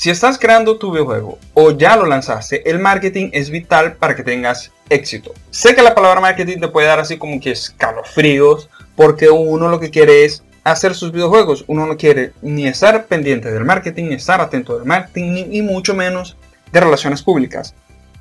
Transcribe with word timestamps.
si 0.00 0.08
estás 0.08 0.38
creando 0.38 0.78
tu 0.78 0.92
videojuego 0.92 1.38
o 1.52 1.72
ya 1.72 1.94
lo 1.94 2.06
lanzaste, 2.06 2.70
el 2.70 2.78
marketing 2.78 3.28
es 3.34 3.50
vital 3.50 3.96
para 3.96 4.16
que 4.16 4.22
tengas 4.22 4.72
éxito. 4.88 5.34
Sé 5.50 5.74
que 5.74 5.82
la 5.82 5.94
palabra 5.94 6.22
marketing 6.22 6.58
te 6.58 6.68
puede 6.68 6.86
dar 6.86 7.00
así 7.00 7.18
como 7.18 7.38
que 7.38 7.50
escalofríos, 7.50 8.70
porque 8.96 9.28
uno 9.28 9.68
lo 9.68 9.78
que 9.78 9.90
quiere 9.90 10.24
es 10.24 10.42
hacer 10.64 10.94
sus 10.94 11.12
videojuegos. 11.12 11.66
Uno 11.66 11.84
no 11.84 11.98
quiere 11.98 12.32
ni 12.40 12.66
estar 12.66 13.04
pendiente 13.08 13.52
del 13.52 13.66
marketing, 13.66 14.04
ni 14.04 14.14
estar 14.14 14.40
atento 14.40 14.78
del 14.78 14.86
marketing, 14.86 15.34
ni, 15.34 15.44
ni 15.44 15.60
mucho 15.60 15.92
menos 15.94 16.38
de 16.72 16.80
relaciones 16.80 17.20
públicas. 17.20 17.74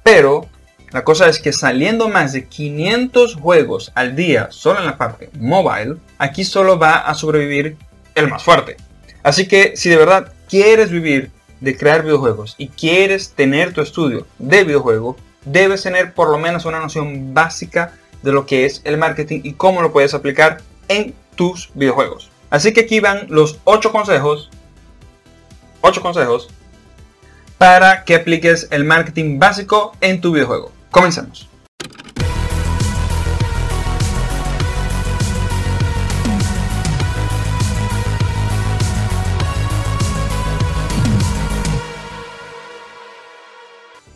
Pero 0.04 0.50
la 0.91 1.05
cosa 1.05 1.30
es 1.30 1.39
que 1.39 1.54
saliendo 1.54 2.09
más 2.09 2.34
de 2.34 2.46
500 2.46 3.36
juegos 3.36 3.93
al 3.96 4.18
día 4.18 4.50
solo 4.52 4.80
en 4.80 4.86
la 4.86 4.98
parte 4.98 5.30
mobile, 5.39 5.96
aquí 6.18 6.43
solo 6.43 6.77
va 6.77 6.98
a 6.98 7.16
sobrevivir 7.16 7.77
el 8.16 8.27
más 8.27 8.43
fuerte. 8.43 8.75
Así 9.23 9.48
que 9.48 9.77
si 9.77 9.88
de 9.88 9.96
verdad 9.96 10.34
quieres 10.50 10.91
vivir 10.91 11.32
de 11.61 11.77
crear 11.77 12.03
videojuegos 12.03 12.55
y 12.57 12.69
quieres 12.69 13.31
tener 13.31 13.73
tu 13.73 13.81
estudio 13.81 14.25
de 14.37 14.63
videojuego, 14.63 15.15
debes 15.45 15.83
tener 15.83 16.13
por 16.13 16.29
lo 16.29 16.37
menos 16.37 16.65
una 16.65 16.79
noción 16.79 17.33
básica 17.33 17.93
de 18.21 18.31
lo 18.31 18.45
que 18.45 18.65
es 18.65 18.81
el 18.83 18.97
marketing 18.97 19.41
y 19.43 19.54
cómo 19.54 19.81
lo 19.81 19.91
puedes 19.91 20.14
aplicar 20.14 20.61
en 20.87 21.14
tus 21.36 21.69
videojuegos. 21.73 22.29
Así 22.50 22.73
que 22.73 22.81
aquí 22.81 23.00
van 23.00 23.27
los 23.29 23.59
8 23.64 23.91
consejos, 23.91 24.50
8 25.81 26.01
consejos 26.01 26.50
para 27.57 28.05
que 28.05 28.15
apliques 28.15 28.67
el 28.71 28.86
marketing 28.86 29.37
básico 29.37 29.91
en 30.01 30.21
tu 30.21 30.31
videojuego. 30.31 30.71
Comencemos. 30.91 31.50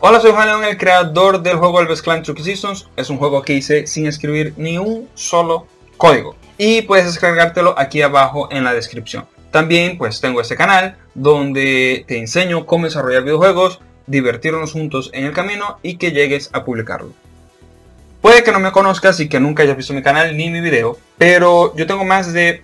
Hola, 0.05 0.20
soy 0.20 0.34
Juan 0.34 0.49
León, 0.49 0.66
el 0.66 0.77
creador 0.77 1.41
del 1.41 1.55
juego 1.55 1.79
Elves 1.79 2.01
Clan 2.01 2.23
Truck 2.23 2.37
Seasons. 2.41 2.90
Es 2.98 3.09
un 3.09 3.15
juego 3.15 3.41
que 3.41 3.54
hice 3.54 3.87
sin 3.87 4.05
escribir 4.05 4.54
ni 4.57 4.77
un 4.77 5.07
solo 5.13 5.65
código. 5.96 6.35
Y 6.57 6.82
puedes 6.82 7.05
descargártelo 7.05 7.73
aquí 7.79 8.01
abajo 8.01 8.49
en 8.51 8.65
la 8.65 8.74
descripción. 8.74 9.26
También 9.49 9.98
pues 9.98 10.20
tengo 10.20 10.41
este 10.41 10.57
canal 10.57 10.98
donde 11.15 12.04
te 12.05 12.18
enseño 12.18 12.65
cómo 12.65 12.84
desarrollar 12.84 13.24
videojuegos, 13.24 13.79
divertirnos 14.05 14.74
juntos 14.74 15.09
en 15.13 15.24
el 15.24 15.31
camino 15.31 15.79
y 15.84 15.96
que 15.96 16.12
llegues 16.12 16.49
a 16.51 16.65
publicarlo. 16.65 17.13
Puede 18.20 18.43
que 18.43 18.51
no 18.51 18.59
me 18.59 18.74
conozcas 18.74 19.21
y 19.21 19.29
que 19.29 19.40
nunca 19.40 19.63
hayas 19.63 19.77
visto 19.77 19.93
mi 19.93 20.04
canal 20.04 20.35
ni 20.35 20.49
mi 20.49 20.59
video, 20.59 20.98
pero 21.18 21.74
yo 21.77 21.87
tengo 21.87 22.04
más 22.04 22.34
de, 22.34 22.62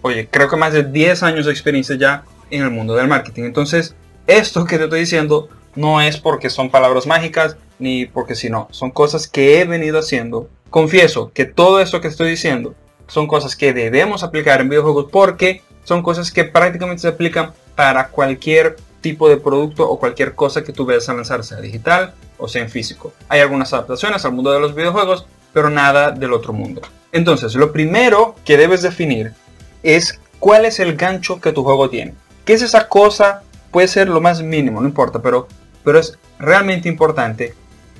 oye, 0.00 0.26
creo 0.30 0.48
que 0.48 0.56
más 0.56 0.72
de 0.72 0.84
10 0.84 1.24
años 1.24 1.44
de 1.44 1.52
experiencia 1.52 1.96
ya 1.96 2.24
en 2.50 2.62
el 2.62 2.70
mundo 2.70 2.94
del 2.94 3.06
marketing. 3.06 3.42
Entonces, 3.42 3.94
esto 4.26 4.64
que 4.64 4.78
te 4.78 4.84
estoy 4.84 5.00
diciendo 5.00 5.50
no 5.74 6.00
es 6.00 6.18
porque 6.18 6.50
son 6.50 6.70
palabras 6.70 7.06
mágicas 7.06 7.56
ni 7.78 8.06
porque 8.06 8.34
si 8.34 8.50
no, 8.50 8.68
son 8.70 8.90
cosas 8.90 9.28
que 9.28 9.60
he 9.60 9.64
venido 9.64 9.98
haciendo. 9.98 10.48
Confieso 10.70 11.32
que 11.32 11.44
todo 11.44 11.80
esto 11.80 12.00
que 12.00 12.08
estoy 12.08 12.30
diciendo 12.30 12.74
son 13.06 13.26
cosas 13.26 13.56
que 13.56 13.72
debemos 13.72 14.22
aplicar 14.22 14.60
en 14.60 14.68
videojuegos 14.68 15.06
porque 15.10 15.62
son 15.84 16.02
cosas 16.02 16.30
que 16.30 16.44
prácticamente 16.44 17.02
se 17.02 17.08
aplican 17.08 17.52
para 17.74 18.08
cualquier 18.08 18.76
tipo 19.00 19.28
de 19.28 19.36
producto 19.36 19.88
o 19.88 19.98
cualquier 19.98 20.34
cosa 20.34 20.62
que 20.62 20.72
tú 20.72 20.84
veas 20.84 21.08
a 21.08 21.14
lanzar, 21.14 21.44
sea 21.44 21.60
digital 21.60 22.14
o 22.36 22.48
sea 22.48 22.62
en 22.62 22.70
físico. 22.70 23.12
Hay 23.28 23.40
algunas 23.40 23.72
adaptaciones 23.72 24.24
al 24.24 24.32
mundo 24.32 24.52
de 24.52 24.60
los 24.60 24.74
videojuegos, 24.74 25.26
pero 25.52 25.70
nada 25.70 26.10
del 26.10 26.32
otro 26.32 26.52
mundo. 26.52 26.82
Entonces, 27.12 27.54
lo 27.54 27.72
primero 27.72 28.34
que 28.44 28.56
debes 28.56 28.82
definir 28.82 29.32
es 29.82 30.20
cuál 30.38 30.64
es 30.64 30.78
el 30.78 30.96
gancho 30.96 31.40
que 31.40 31.52
tu 31.52 31.64
juego 31.64 31.88
tiene. 31.88 32.14
¿Qué 32.44 32.52
es 32.54 32.62
esa 32.62 32.88
cosa? 32.88 33.42
Puede 33.70 33.88
ser 33.88 34.08
lo 34.08 34.20
más 34.20 34.42
mínimo, 34.42 34.80
no 34.80 34.88
importa, 34.88 35.20
pero 35.20 35.48
pero 35.88 36.00
es 36.00 36.18
realmente 36.38 36.88
importante 36.88 37.54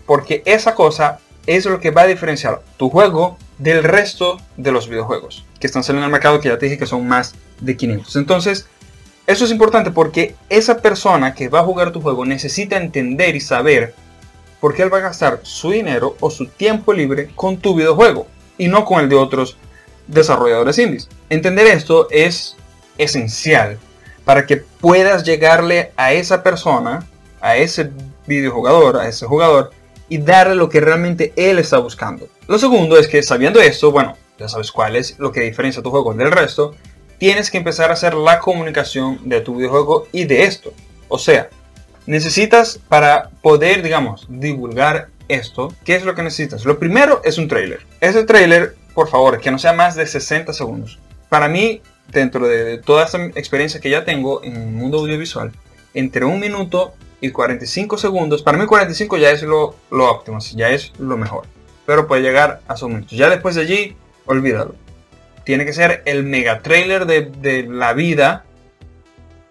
porque 0.05 0.43
esa 0.45 0.75
cosa 0.75 1.21
es 1.47 1.65
lo 1.65 1.81
que 1.81 1.91
va 1.91 2.03
a 2.03 2.07
diferenciar 2.07 2.61
tu 2.77 2.91
juego 2.91 3.39
del 3.57 3.83
resto 3.83 4.39
de 4.59 4.73
los 4.73 4.89
videojuegos 4.89 5.47
que 5.59 5.67
están 5.67 5.83
saliendo 5.83 6.05
al 6.05 6.13
mercado 6.13 6.39
que 6.39 6.49
ya 6.51 6.59
te 6.59 6.67
dije 6.67 6.77
que 6.77 6.85
son 6.85 7.09
más 7.09 7.35
de 7.61 7.77
500. 7.79 8.17
Entonces, 8.17 8.67
eso 9.27 9.45
es 9.47 9.51
importante 9.51 9.91
porque 9.91 10.35
esa 10.51 10.83
persona 10.83 11.35
que 11.35 11.49
va 11.49 11.61
a 11.61 11.65
jugar 11.65 11.91
tu 11.91 12.03
juego 12.03 12.27
necesita 12.27 12.77
entender 12.77 13.35
y 13.35 13.41
saber 13.41 13.95
por 14.61 14.75
qué 14.75 14.83
él 14.83 14.93
va 14.93 14.99
a 14.99 15.09
gastar 15.09 15.41
su 15.43 15.71
dinero 15.71 16.15
o 16.21 16.31
su 16.31 16.47
tiempo 16.47 16.93
libre 16.93 17.31
con 17.35 17.57
tu 17.57 17.75
videojuego 17.75 18.27
y 18.59 18.69
no 18.69 18.85
con 18.85 19.01
el 19.01 19.09
de 19.09 19.17
otros 19.17 19.57
desarrolladores 20.07 20.79
indies. 20.79 21.09
Entender 21.31 21.67
esto 21.69 22.09
es 22.11 22.57
esencial 22.99 23.79
para 24.29 24.45
que 24.45 24.59
puedas 24.59 25.25
llegarle 25.25 25.91
a 25.97 26.13
esa 26.13 26.43
persona 26.43 27.07
a 27.41 27.57
ese 27.57 27.91
videojugador, 28.27 28.99
a 28.99 29.09
ese 29.09 29.25
jugador, 29.25 29.71
y 30.11 30.19
darle 30.19 30.55
lo 30.55 30.69
que 30.69 30.83
realmente 30.83 31.33
él 31.35 31.59
está 31.59 31.79
buscando. 31.79 32.29
Lo 32.47 32.59
segundo 32.59 32.99
es 32.99 33.09
que 33.09 33.23
sabiendo 33.23 33.59
esto, 33.59 33.91
bueno, 33.91 34.19
ya 34.39 34.47
sabes 34.47 34.71
cuál 34.71 34.97
es 34.97 35.19
lo 35.19 35.33
que 35.33 35.41
diferencia 35.41 35.83
tu 35.83 35.89
juego 35.89 36.13
del 36.13 36.31
resto, 36.31 36.75
tienes 37.17 37.51
que 37.51 37.57
empezar 37.57 37.89
a 37.89 37.95
hacer 37.95 38.13
la 38.13 38.39
comunicación 38.39 39.27
de 39.27 39.41
tu 39.41 39.57
videojuego 39.57 40.09
y 40.13 40.25
de 40.25 40.45
esto. 40.45 40.75
O 41.09 41.19
sea, 41.19 41.49
necesitas 42.05 42.79
para 42.87 43.31
poder, 43.41 43.83
digamos, 43.83 44.27
divulgar 44.29 45.09
esto, 45.29 45.73
¿qué 45.87 45.97
es 45.97 46.05
lo 46.05 46.15
que 46.15 46.23
necesitas? 46.23 46.67
Lo 46.67 46.79
primero 46.79 47.23
es 47.25 47.39
un 47.39 47.49
trailer. 47.49 47.81
Ese 48.03 48.25
trailer, 48.25 48.77
por 48.93 49.09
favor, 49.09 49.41
que 49.41 49.51
no 49.51 49.59
sea 49.59 49.73
más 49.73 49.95
de 49.95 50.07
60 50.07 50.53
segundos. 50.53 50.99
Para 51.31 51.49
mí, 51.49 51.81
dentro 52.09 52.49
de 52.49 52.79
toda 52.79 53.05
esta 53.05 53.23
experiencia 53.25 53.81
que 53.81 53.91
ya 53.91 54.05
tengo 54.05 54.43
en 54.43 54.57
el 54.57 54.69
mundo 54.69 54.99
audiovisual, 54.99 55.53
entre 55.95 56.25
un 56.25 56.41
minuto 56.41 56.95
y 57.21 57.31
45 57.31 57.99
segundos. 57.99 58.43
Para 58.43 58.59
mí 58.59 58.67
45 58.67 59.17
ya 59.19 59.31
es 59.31 59.43
lo, 59.43 59.75
óptimo, 59.91 60.39
ya 60.55 60.71
es 60.71 60.93
lo 60.99 61.17
mejor. 61.17 61.45
Pero 61.87 62.07
puede 62.07 62.23
llegar 62.23 62.61
a 62.69 62.77
su 62.77 62.89
minutos. 62.89 63.13
Ya 63.13 63.29
después 63.29 63.55
de 63.55 63.63
allí, 63.63 63.97
olvídalo. 64.27 64.75
Tiene 65.45 65.65
que 65.65 65.73
ser 65.73 66.03
el 66.05 66.25
mega 66.25 66.61
trailer 66.61 67.07
de, 67.07 67.23
de 67.23 67.63
la 67.63 67.95
vida 67.95 68.45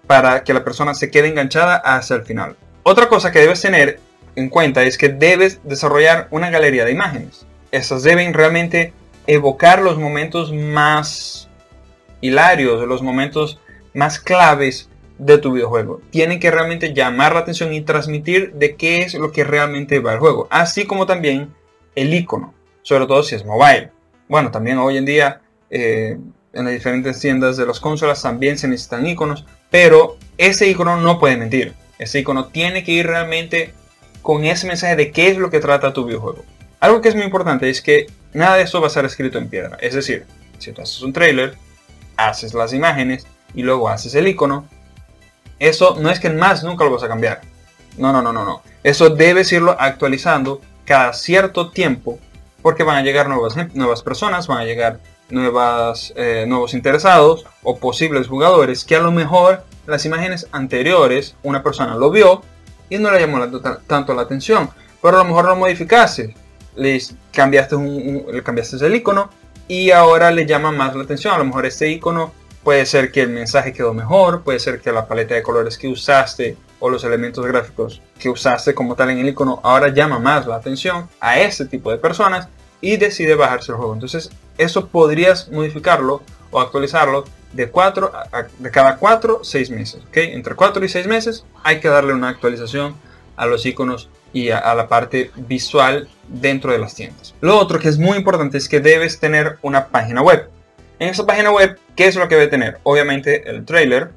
para 0.05 0.43
que 0.43 0.53
la 0.53 0.63
persona 0.63 0.93
se 0.93 1.09
quede 1.09 1.27
enganchada 1.27 1.75
hasta 1.75 2.15
el 2.15 2.23
final. 2.23 2.55
Otra 2.83 3.09
cosa 3.09 3.31
que 3.31 3.39
debes 3.39 3.61
tener 3.61 3.99
en 4.35 4.49
cuenta 4.49 4.83
es 4.83 4.97
que 4.97 5.09
debes 5.09 5.59
desarrollar 5.63 6.27
una 6.31 6.49
galería 6.49 6.85
de 6.85 6.91
imágenes. 6.91 7.45
Estas 7.71 8.03
deben 8.03 8.33
realmente 8.33 8.93
evocar 9.25 9.81
los 9.81 9.97
momentos 9.97 10.53
más 10.53 11.46
hilarios, 12.21 12.87
los 12.87 13.01
momentos 13.01 13.59
más 13.93 14.19
claves 14.19 14.89
de 15.17 15.37
tu 15.37 15.53
videojuego. 15.53 16.01
Tienen 16.11 16.39
que 16.39 16.51
realmente 16.51 16.93
llamar 16.93 17.33
la 17.33 17.39
atención 17.39 17.73
y 17.73 17.81
transmitir 17.81 18.53
de 18.53 18.75
qué 18.75 19.01
es 19.01 19.13
lo 19.15 19.31
que 19.31 19.43
realmente 19.43 19.99
va 19.99 20.13
el 20.13 20.19
juego. 20.19 20.47
Así 20.49 20.85
como 20.85 21.05
también 21.05 21.53
el 21.95 22.13
icono, 22.13 22.53
sobre 22.83 23.07
todo 23.07 23.23
si 23.23 23.35
es 23.35 23.45
mobile. 23.45 23.91
Bueno, 24.27 24.51
también 24.51 24.77
hoy 24.77 24.97
en 24.97 25.05
día 25.05 25.41
eh, 25.69 26.17
en 26.53 26.65
las 26.65 26.73
diferentes 26.73 27.19
tiendas 27.19 27.57
de 27.57 27.65
las 27.65 27.79
consolas 27.79 28.21
también 28.21 28.57
se 28.57 28.67
necesitan 28.67 29.05
iconos, 29.05 29.45
pero 29.69 30.17
ese 30.37 30.67
icono 30.69 30.97
no 30.97 31.19
puede 31.19 31.37
mentir. 31.37 31.73
Ese 31.99 32.19
icono 32.19 32.47
tiene 32.47 32.83
que 32.83 32.91
ir 32.91 33.07
realmente 33.07 33.73
con 34.21 34.45
ese 34.45 34.67
mensaje 34.67 34.95
de 34.95 35.11
qué 35.11 35.29
es 35.29 35.37
lo 35.37 35.49
que 35.49 35.59
trata 35.59 35.93
tu 35.93 36.05
videojuego. 36.05 36.43
Algo 36.79 37.01
que 37.01 37.09
es 37.09 37.15
muy 37.15 37.23
importante 37.23 37.69
es 37.69 37.81
que 37.81 38.07
nada 38.33 38.57
de 38.57 38.63
eso 38.63 38.81
va 38.81 38.87
a 38.87 38.91
ser 38.91 39.05
escrito 39.05 39.37
en 39.37 39.49
piedra. 39.49 39.77
Es 39.81 39.95
decir, 39.95 40.25
si 40.59 40.71
tú 40.71 40.81
haces 40.81 41.01
un 41.01 41.13
trailer, 41.13 41.57
haces 42.17 42.53
las 42.53 42.73
imágenes 42.73 43.27
y 43.53 43.63
luego 43.63 43.89
haces 43.89 44.15
el 44.15 44.27
icono, 44.27 44.65
eso 45.59 45.95
no 45.99 46.09
es 46.09 46.19
que 46.19 46.29
más 46.29 46.63
nunca 46.63 46.83
lo 46.83 46.91
vas 46.91 47.03
a 47.03 47.07
cambiar. 47.07 47.41
No, 47.97 48.11
no, 48.11 48.21
no, 48.21 48.33
no, 48.33 48.45
no. 48.45 48.61
Eso 48.83 49.09
debes 49.09 49.51
irlo 49.51 49.75
actualizando 49.79 50.61
cada 50.85 51.13
cierto 51.13 51.71
tiempo 51.71 52.19
porque 52.61 52.83
van 52.83 52.97
a 52.97 53.01
llegar 53.01 53.27
nuevas, 53.27 53.55
nuevas 53.73 54.01
personas, 54.01 54.47
van 54.47 54.59
a 54.59 54.65
llegar 54.65 54.99
nuevas, 55.29 56.13
eh, 56.15 56.45
nuevos 56.47 56.73
interesados 56.73 57.45
o 57.63 57.77
posibles 57.77 58.27
jugadores 58.27 58.85
que 58.85 58.95
a 58.95 58.99
lo 58.99 59.11
mejor 59.11 59.63
las 59.85 60.05
imágenes 60.05 60.47
anteriores 60.51 61.35
una 61.43 61.63
persona 61.63 61.95
lo 61.95 62.11
vio 62.11 62.41
y 62.89 62.97
no 62.97 63.11
le 63.11 63.19
llamó 63.19 63.45
tanto 63.87 64.13
la 64.13 64.21
atención, 64.21 64.69
pero 65.01 65.17
a 65.17 65.23
lo 65.23 65.25
mejor 65.25 65.45
lo 65.45 65.55
modificaste, 65.55 66.35
le 66.75 67.01
cambiaste, 67.33 67.75
un, 67.75 68.25
le 68.31 68.43
cambiaste 68.43 68.85
el 68.85 68.95
icono 68.95 69.29
y 69.67 69.91
ahora 69.91 70.31
le 70.31 70.45
llama 70.45 70.71
más 70.71 70.95
la 70.95 71.03
atención. 71.03 71.33
A 71.33 71.37
lo 71.37 71.45
mejor 71.45 71.65
este 71.65 71.89
icono 71.89 72.33
Puede 72.67 72.85
ser 72.85 73.13
que 73.13 73.21
el 73.21 73.29
mensaje 73.29 73.71
quedó 73.71 73.93
mejor, 73.93 74.43
puede 74.43 74.59
ser 74.59 74.81
que 74.81 74.91
la 74.91 75.07
paleta 75.07 75.33
de 75.33 75.41
colores 75.41 75.77
que 75.77 75.87
usaste 75.87 76.57
o 76.81 76.89
los 76.89 77.05
elementos 77.05 77.45
gráficos 77.45 78.01
que 78.19 78.29
usaste 78.29 78.75
como 78.75 78.93
tal 78.93 79.09
en 79.09 79.19
el 79.19 79.29
icono 79.29 79.61
ahora 79.63 79.87
llama 79.87 80.19
más 80.19 80.45
la 80.45 80.57
atención 80.57 81.07
a 81.21 81.39
ese 81.39 81.65
tipo 81.65 81.91
de 81.91 81.97
personas 81.97 82.49
y 82.81 82.97
decide 82.97 83.35
bajarse 83.35 83.71
el 83.71 83.77
juego. 83.77 83.93
Entonces, 83.93 84.31
eso 84.57 84.89
podrías 84.89 85.47
modificarlo 85.47 86.21
o 86.51 86.59
actualizarlo 86.59 87.23
de, 87.53 87.69
cuatro, 87.69 88.11
de 88.59 88.69
cada 88.69 88.97
4 88.97 89.45
6 89.45 89.69
meses. 89.69 90.01
¿okay? 90.09 90.33
Entre 90.33 90.53
4 90.53 90.83
y 90.83 90.89
6 90.89 91.07
meses 91.07 91.45
hay 91.63 91.79
que 91.79 91.87
darle 91.87 92.13
una 92.13 92.27
actualización 92.27 92.97
a 93.37 93.45
los 93.45 93.65
iconos 93.65 94.09
y 94.33 94.49
a, 94.49 94.73
la 94.75 94.87
parte 94.87 95.31
visual 95.35 96.07
dentro 96.27 96.71
de 96.71 96.79
las 96.79 96.95
tiendas. 96.95 97.33
Lo 97.41 97.57
otro 97.57 97.79
que 97.79 97.89
es 97.89 97.97
muy 97.97 98.17
importante 98.17 98.57
es 98.57 98.67
que 98.67 98.79
debes 98.79 99.19
tener 99.19 99.57
una 99.61 99.87
página 99.87 100.21
web. 100.21 100.49
En 100.99 101.09
esa 101.09 101.25
página 101.25 101.51
web, 101.51 101.77
¿qué 101.95 102.07
es 102.07 102.15
lo 102.15 102.27
que 102.27 102.35
debe 102.35 102.47
tener? 102.47 102.79
Obviamente 102.83 103.49
el 103.49 103.65
trailer, 103.65 104.11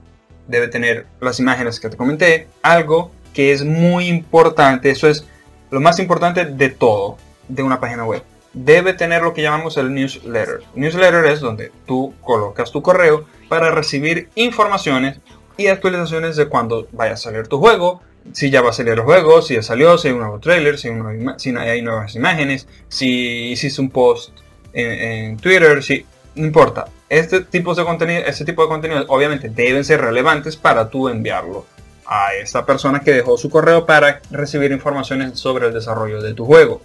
debe 0.49 0.69
tener 0.69 1.07
las 1.21 1.39
imágenes 1.39 1.79
que 1.79 1.89
te 1.89 1.97
comenté, 1.97 2.49
algo 2.62 3.12
que 3.33 3.53
es 3.53 3.65
muy 3.65 4.09
importante, 4.09 4.91
eso 4.91 5.09
es 5.09 5.25
lo 5.71 5.81
más 5.81 5.99
importante 5.99 6.45
de 6.45 6.69
todo 6.71 7.17
de 7.49 7.63
una 7.63 7.81
página 7.81 8.05
web. 8.05 8.23
Debe 8.53 8.95
tener 8.95 9.23
lo 9.23 9.33
que 9.33 9.43
llamamos 9.43 9.77
el 9.77 9.95
newsletter. 9.95 10.63
Newsletter 10.75 11.27
es 11.27 11.41
donde 11.41 11.71
tú 11.87 12.15
colocas 12.21 12.73
tu 12.73 12.83
correo 12.83 13.25
para 13.49 13.71
recibir 13.71 14.29
informaciones 14.35 15.21
y 15.56 15.69
actualizaciones 15.69 16.37
de 16.37 16.49
cuando 16.49 16.89
vaya 16.91 17.13
a 17.13 17.17
salir 17.17 17.47
tu 17.47 17.59
juego, 17.59 18.01
si 18.32 18.50
ya 18.50 18.62
va 18.62 18.70
a 18.70 18.72
salir 18.72 18.93
el 18.93 19.00
juego, 19.00 19.43
si 19.43 19.55
ya 19.55 19.62
salió, 19.62 19.99
si 19.99 20.08
hay 20.08 20.14
un 20.14 20.20
nuevo 20.20 20.38
trailer, 20.38 20.78
si, 20.78 20.88
hay 20.88 21.82
nuevas 21.82 22.14
imágenes, 22.14 22.67
si 22.88 23.50
hiciste 23.50 23.81
un 23.81 23.90
post 23.90 24.31
en, 24.72 25.37
Twitter, 25.38 25.82
si 25.82 26.05
no 26.34 26.46
importa. 26.46 26.87
Este 27.08 27.40
tipo 27.40 27.75
de 27.75 27.84
contenido, 27.84 28.22
este 28.26 28.44
tipo 28.44 28.62
de 28.62 28.69
contenidos 28.69 29.06
obviamente 29.08 29.49
deben 29.49 29.84
ser 29.84 30.00
relevantes 30.00 30.56
para 30.56 30.88
tú 30.88 31.08
enviarlo 31.08 31.67
a 32.06 32.34
esa 32.34 32.67
persona 32.67 33.00
que 33.00 33.12
dejó 33.12 33.37
su 33.37 33.50
correo 33.50 33.87
para 33.87 34.20
recibir 34.31 34.70
informaciones 34.72 35.38
sobre 35.38 35.67
el 35.69 35.72
desarrollo 35.72 36.20
de 36.20 36.34
tu 36.34 36.44
juego. 36.44 36.82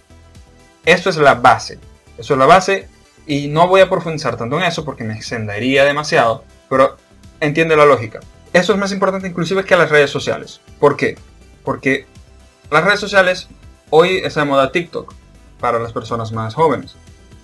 Esto 0.84 1.10
es 1.10 1.16
la 1.16 1.34
base. 1.34 1.78
Eso 2.18 2.34
es 2.34 2.38
la 2.38 2.46
base 2.46 2.88
y 3.26 3.48
no 3.48 3.66
voy 3.68 3.80
a 3.80 3.90
profundizar 3.90 4.36
tanto 4.36 4.58
en 4.58 4.64
eso 4.64 4.84
porque 4.84 5.04
me 5.04 5.14
extendería 5.14 5.84
demasiado, 5.84 6.44
pero 6.68 6.96
entiende 7.40 7.76
la 7.76 7.84
lógica. 7.84 8.20
Eso 8.56 8.72
es 8.72 8.78
más 8.78 8.90
importante 8.90 9.28
inclusive 9.28 9.66
que 9.66 9.76
las 9.76 9.90
redes 9.90 10.08
sociales. 10.08 10.62
¿Por 10.80 10.96
qué? 10.96 11.18
Porque 11.62 12.06
las 12.70 12.82
redes 12.84 13.00
sociales 13.00 13.48
hoy 13.90 14.22
es 14.24 14.34
de 14.34 14.44
moda 14.46 14.72
TikTok 14.72 15.12
para 15.60 15.78
las 15.78 15.92
personas 15.92 16.32
más 16.32 16.54
jóvenes. 16.54 16.96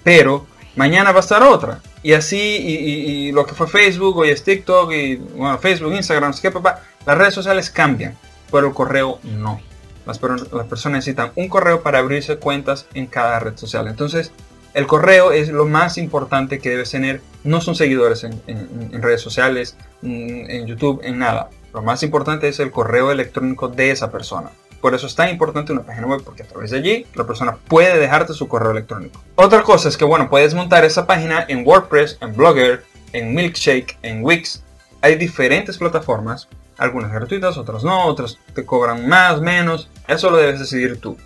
Pero 0.03 0.47
mañana 0.75 1.13
va 1.13 1.19
a 1.19 1.21
estar 1.21 1.43
otra. 1.43 1.83
Y 2.03 2.15
así, 2.15 2.39
y, 2.41 3.31
lo 3.31 3.45
que 3.45 3.53
fue 3.53 3.69
Facebook, 3.69 4.17
hoy 4.17 4.31
es 4.31 4.43
TikTok, 4.43 4.91
y 4.91 5.17
bueno, 5.17 5.59
Facebook, 5.59 5.93
Instagram, 5.93 6.33
qué 6.41 6.51
papá. 6.51 6.81
Las 7.05 7.19
redes 7.19 7.35
sociales 7.35 7.69
cambian, 7.69 8.17
pero 8.51 8.69
el 8.69 8.73
correo 8.73 9.19
no. 9.23 9.61
Las, 10.07 10.19
personas 10.19 11.01
necesitan 11.01 11.33
un 11.37 11.49
correo 11.51 11.83
para 11.83 11.99
abrirse 11.99 12.39
cuentas 12.39 12.87
en 12.95 13.07
cada 13.07 13.39
red 13.39 13.59
social. 13.59 13.87
Entonces, 13.87 14.33
el 14.75 14.87
correo 14.87 15.33
es 15.33 15.49
lo 15.49 15.67
más 15.67 15.99
importante 15.99 16.59
que 16.59 16.71
debes 16.71 16.91
tener. 16.91 17.21
No 17.45 17.61
son 17.61 17.75
seguidores 17.75 18.25
en, 18.25 19.03
redes 19.03 19.21
sociales, 19.21 19.77
en 20.03 20.67
YouTube, 20.67 21.01
en 21.03 21.19
nada. 21.19 21.51
Lo 21.73 21.83
más 21.83 22.03
importante 22.03 22.49
es 22.49 22.61
el 22.61 22.71
correo 22.71 23.11
electrónico 23.11 23.69
de 23.69 23.91
esa 23.91 24.11
persona. 24.11 24.51
Por 24.81 24.95
eso 24.95 25.07
es 25.07 25.15
tan 25.15 25.29
importante 25.29 25.73
una 25.73 25.83
página 25.83 26.07
web, 26.09 26.23
porque 26.25 26.43
a 26.43 26.47
través 26.47 26.71
de 26.73 26.79
allí 26.79 27.07
la 27.15 27.25
persona 27.25 27.57
puede 27.69 27.99
dejarte 27.99 28.35
su 28.35 28.49
correo 28.49 28.73
electrónico. 28.73 29.23
Otra 29.37 29.63
cosa 29.63 29.89
es 29.89 29.97
que, 29.97 30.05
bueno, 30.05 30.29
puedes 30.29 30.55
montar 30.55 30.85
esa 30.85 31.07
página 31.07 31.45
en 31.49 31.67
WordPress, 31.67 32.19
en 32.21 32.35
Blogger, 32.35 32.85
en 33.13 33.33
Milkshake, 33.33 33.97
en 34.03 34.25
Wix. 34.25 34.63
Hay 35.01 35.15
diferentes 35.15 35.79
plataformas 35.79 36.49
algunas 36.79 37.13
gratuitas, 37.13 37.57
otras 37.59 37.85
no, 37.85 38.07
otras 38.07 38.39
te 38.55 38.65
cobran 38.65 39.09
más, 39.09 39.41
menos. 39.41 39.89
Eso 40.09 40.31
lo 40.31 40.39
debes 40.39 40.59
decidir 40.59 41.01
tú. 41.01 41.17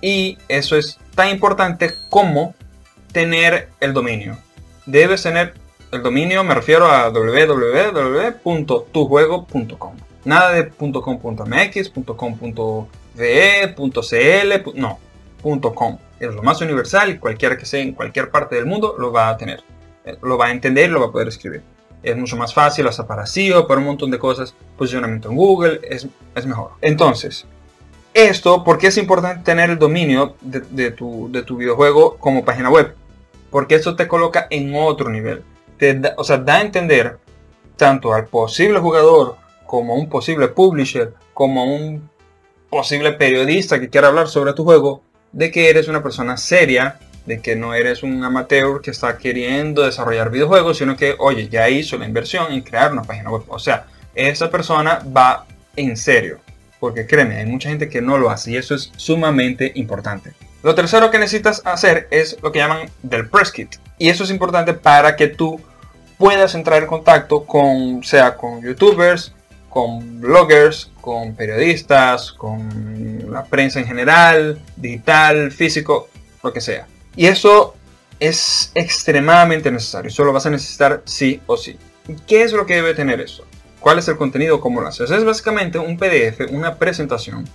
Y 0.00 0.38
eso 0.48 0.76
es 0.76 0.98
tan 1.14 1.28
importante 1.28 1.94
como 2.08 2.54
tener 3.14 3.70
el 3.80 3.94
dominio. 3.94 4.36
Debes 4.84 5.22
tener 5.22 5.54
el 5.90 6.02
dominio, 6.02 6.44
me 6.44 6.54
refiero 6.54 6.84
a 6.86 7.08
www.tujuego.com. 7.08 9.94
Nada 10.26 10.52
de 10.52 10.68
.com.mx, 10.68 11.92
.com.ve, 12.16 13.74
.cl, 13.74 14.62
no, 14.74 14.98
.com. 15.74 15.98
Es 16.20 16.34
lo 16.34 16.42
más 16.42 16.60
universal 16.60 17.08
y 17.10 17.18
cualquiera 17.18 17.56
que 17.56 17.64
sea 17.64 17.80
en 17.80 17.92
cualquier 17.92 18.30
parte 18.30 18.56
del 18.56 18.66
mundo 18.66 18.94
lo 18.98 19.10
va 19.10 19.30
a 19.30 19.38
tener. 19.38 19.62
Eh, 20.04 20.18
lo 20.22 20.36
va 20.36 20.48
a 20.48 20.50
entender 20.50 20.90
y 20.90 20.92
lo 20.92 21.00
va 21.00 21.06
a 21.06 21.12
poder 21.12 21.28
escribir 21.28 21.62
es 22.04 22.16
mucho 22.16 22.36
más 22.36 22.52
fácil, 22.52 22.86
hasta 22.86 23.06
para 23.06 23.26
SEO, 23.26 23.66
para 23.66 23.80
un 23.80 23.86
montón 23.86 24.10
de 24.10 24.18
cosas, 24.18 24.54
posicionamiento 24.76 25.30
en 25.30 25.36
Google, 25.36 25.80
es, 25.82 26.06
mejor. 26.46 26.72
Entonces, 26.82 27.46
esto, 28.12 28.62
¿por 28.62 28.78
qué 28.78 28.88
es 28.88 28.98
importante 28.98 29.42
tener 29.42 29.70
el 29.70 29.78
dominio 29.78 30.36
de, 30.42 30.90
tu, 30.90 31.30
videojuego 31.56 32.16
como 32.18 32.44
página 32.44 32.70
web? 32.70 32.94
Porque 33.54 33.76
esto 33.76 33.94
te 33.94 34.08
coloca 34.08 34.48
en 34.50 34.74
otro 34.74 35.08
nivel. 35.10 35.44
o 36.16 36.24
sea, 36.24 36.38
da 36.38 36.56
a 36.56 36.60
entender 36.60 37.18
tanto 37.76 38.12
al 38.12 38.26
posible 38.26 38.80
jugador 38.80 39.36
como 39.64 39.92
a 39.92 39.96
un 39.96 40.08
posible 40.08 40.48
publisher, 40.48 41.14
como 41.32 41.60
a 41.60 41.64
un 41.64 42.10
posible 42.68 43.12
periodista 43.12 43.78
que 43.78 43.88
quiera 43.88 44.08
hablar 44.08 44.26
sobre 44.26 44.54
tu 44.54 44.64
juego, 44.64 45.02
de 45.30 45.52
que 45.52 45.70
eres 45.70 45.86
una 45.86 46.02
persona 46.02 46.36
seria, 46.36 46.98
de 47.26 47.40
que 47.40 47.54
no 47.54 47.74
eres 47.74 48.02
un 48.02 48.24
amateur 48.24 48.80
que 48.80 48.90
está 48.90 49.18
queriendo 49.18 49.82
desarrollar 49.82 50.32
videojuegos, 50.32 50.78
sino 50.78 50.96
que, 50.96 51.14
oye, 51.20 51.48
ya 51.48 51.70
hizo 51.70 51.96
la 51.96 52.06
inversión 52.06 52.50
en 52.50 52.62
crear 52.62 52.90
una 52.90 53.04
página 53.04 53.30
web. 53.30 53.44
O 53.46 53.60
sea, 53.60 53.86
esa 54.16 54.50
persona 54.50 55.00
va 55.16 55.46
en 55.76 55.96
serio. 55.96 56.40
Porque 56.80 57.06
créeme, 57.06 57.36
hay 57.36 57.46
mucha 57.46 57.68
gente 57.68 57.88
que 57.88 58.02
no 58.02 58.18
lo 58.18 58.30
hace 58.30 58.50
y 58.50 58.56
eso 58.56 58.74
es 58.74 58.90
sumamente 58.96 59.70
importante. 59.76 60.32
Lo 60.64 60.74
tercero 60.74 61.10
que 61.10 61.18
necesitas 61.18 61.60
hacer 61.66 62.08
es 62.10 62.38
lo 62.42 62.50
que 62.50 62.58
llaman 62.58 62.88
del 63.02 63.28
press 63.28 63.52
kit. 63.52 63.76
Y 63.98 64.08
eso 64.08 64.24
es 64.24 64.30
importante 64.30 64.72
para 64.72 65.14
que 65.14 65.26
tú 65.26 65.60
puedas 66.16 66.54
entrar 66.54 66.82
en 66.82 66.88
contacto 66.88 67.44
con, 67.44 68.02
sea 68.02 68.34
con 68.34 68.62
youtubers, 68.62 69.34
con 69.68 70.22
bloggers, 70.22 70.90
con 71.02 71.34
periodistas, 71.34 72.32
con 72.32 73.30
la 73.30 73.44
prensa 73.44 73.78
en 73.78 73.86
general, 73.86 74.58
digital, 74.74 75.52
físico, 75.52 76.08
lo 76.42 76.50
que 76.50 76.62
sea. 76.62 76.86
Y 77.14 77.26
eso 77.26 77.74
es 78.18 78.72
extremadamente 78.74 79.70
necesario. 79.70 80.08
Eso 80.08 80.24
lo 80.24 80.32
vas 80.32 80.46
a 80.46 80.50
necesitar 80.50 81.02
sí 81.04 81.42
o 81.44 81.58
sí. 81.58 81.76
¿Qué 82.26 82.42
es 82.42 82.54
lo 82.54 82.64
que 82.64 82.76
debe 82.76 82.94
tener 82.94 83.20
eso? 83.20 83.44
¿Cuál 83.80 83.98
es 83.98 84.08
el 84.08 84.16
contenido? 84.16 84.62
¿Cómo 84.62 84.80
lo 84.80 84.88
haces? 84.88 85.10
Es 85.10 85.26
básicamente 85.26 85.78
un 85.78 85.98
PDF, 85.98 86.50
una 86.52 86.76
presentación 86.76 87.46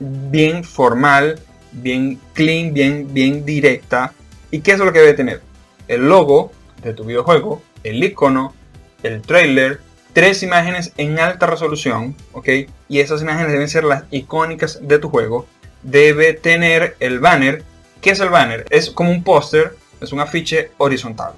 bien 0.00 0.64
formal, 0.64 1.40
bien 1.82 2.20
clean, 2.34 2.72
bien, 2.72 3.12
bien 3.12 3.44
directa. 3.44 4.12
¿Y 4.50 4.60
qué 4.60 4.72
es 4.72 4.78
lo 4.78 4.92
que 4.92 5.00
debe 5.00 5.14
tener? 5.14 5.42
El 5.86 6.08
logo 6.08 6.52
de 6.82 6.94
tu 6.94 7.04
videojuego, 7.04 7.62
el 7.84 8.02
icono, 8.02 8.54
el 9.02 9.22
trailer, 9.22 9.80
tres 10.12 10.42
imágenes 10.42 10.92
en 10.96 11.18
alta 11.18 11.46
resolución, 11.46 12.14
¿ok? 12.32 12.48
Y 12.88 13.00
esas 13.00 13.22
imágenes 13.22 13.52
deben 13.52 13.68
ser 13.68 13.84
las 13.84 14.04
icónicas 14.10 14.80
de 14.82 14.98
tu 14.98 15.08
juego. 15.08 15.46
Debe 15.82 16.34
tener 16.34 16.96
el 17.00 17.20
banner 17.20 17.64
¿Qué 18.00 18.10
es 18.10 18.20
el 18.20 18.28
banner? 18.28 18.64
Es 18.70 18.90
como 18.90 19.10
un 19.10 19.24
póster, 19.24 19.76
es 20.00 20.12
un 20.12 20.20
afiche 20.20 20.70
horizontal. 20.78 21.32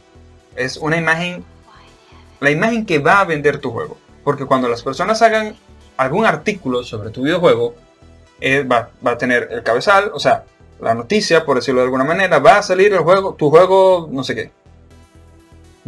Es 0.56 0.76
una 0.76 0.98
imagen, 0.98 1.42
la 2.38 2.50
imagen 2.50 2.84
que 2.84 2.98
va 2.98 3.20
a 3.20 3.24
vender 3.24 3.58
tu 3.58 3.70
juego. 3.70 3.96
Porque 4.24 4.44
cuando 4.44 4.68
las 4.68 4.82
personas 4.82 5.22
hagan 5.22 5.56
algún 5.96 6.26
artículo 6.26 6.84
sobre 6.84 7.10
tu 7.10 7.22
videojuego, 7.22 7.74
eh, 8.40 8.62
va, 8.62 8.90
a 9.04 9.18
tener 9.18 9.48
el 9.50 9.62
cabezal, 9.62 10.10
o 10.14 10.20
sea, 10.20 10.44
la 10.80 10.94
noticia, 10.94 11.44
por 11.44 11.56
decirlo 11.56 11.80
de 11.80 11.86
alguna 11.86 12.04
manera, 12.04 12.38
va 12.38 12.58
a 12.58 12.62
salir 12.62 12.92
el 12.92 13.00
juego, 13.00 13.34
tu 13.34 13.50
juego, 13.50 14.08
no 14.10 14.24
sé 14.24 14.34
qué. 14.34 14.50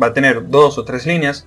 Va 0.00 0.09
a 0.09 0.12
tener 0.12 0.49
dos 0.49 0.78
o 0.78 0.85
tres 0.85 1.06
líneas 1.06 1.47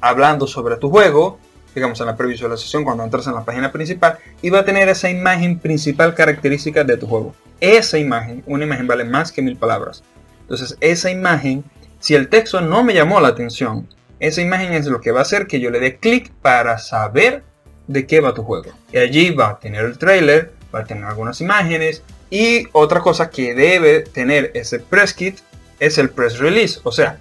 hablando 0.00 0.46
sobre 0.46 0.76
tu 0.76 0.90
juego, 0.90 1.38
digamos 1.74 2.00
en 2.00 2.06
la 2.06 2.16
previsualización 2.16 2.84
cuando 2.84 3.04
entras 3.04 3.26
en 3.26 3.34
la 3.34 3.44
página 3.44 3.70
principal, 3.70 4.18
y 4.42 4.50
va 4.50 4.60
a 4.60 4.64
tener 4.64 4.88
esa 4.88 5.08
imagen 5.08 5.58
principal 5.58 6.14
característica 6.14 6.82
de 6.82 6.96
tu 6.96 7.06
juego 7.06 7.34
esa 7.60 7.98
imagen, 7.98 8.42
una 8.46 8.64
imagen 8.64 8.86
vale 8.86 9.04
más 9.04 9.30
que 9.30 9.42
mil 9.42 9.56
palabras. 9.56 10.02
Entonces, 10.42 10.76
esa 10.80 11.10
imagen, 11.10 11.64
si 12.00 12.14
el 12.14 12.28
texto 12.28 12.60
no 12.60 12.82
me 12.82 12.94
llamó 12.94 13.20
la 13.20 13.28
atención, 13.28 13.88
esa 14.18 14.40
imagen 14.40 14.72
es 14.72 14.86
lo 14.86 15.00
que 15.00 15.12
va 15.12 15.20
a 15.20 15.22
hacer 15.22 15.46
que 15.46 15.60
yo 15.60 15.70
le 15.70 15.80
dé 15.80 15.96
clic 15.96 16.32
para 16.42 16.78
saber 16.78 17.44
de 17.90 18.06
qué 18.06 18.20
va 18.20 18.34
tu 18.34 18.44
juego. 18.44 18.70
Y 18.92 18.98
allí 18.98 19.30
va 19.30 19.50
a 19.50 19.58
tener 19.58 19.84
el 19.84 19.98
trailer, 19.98 20.52
va 20.72 20.80
a 20.80 20.84
tener 20.84 21.04
algunas 21.04 21.40
imágenes 21.40 22.02
y 22.30 22.68
otra 22.72 23.00
cosa 23.00 23.30
que 23.30 23.54
debe 23.54 24.00
tener 24.00 24.52
ese 24.54 24.78
press 24.78 25.12
kit 25.12 25.40
es 25.80 25.98
el 25.98 26.10
press 26.10 26.38
release, 26.38 26.78
o 26.84 26.92
sea, 26.92 27.18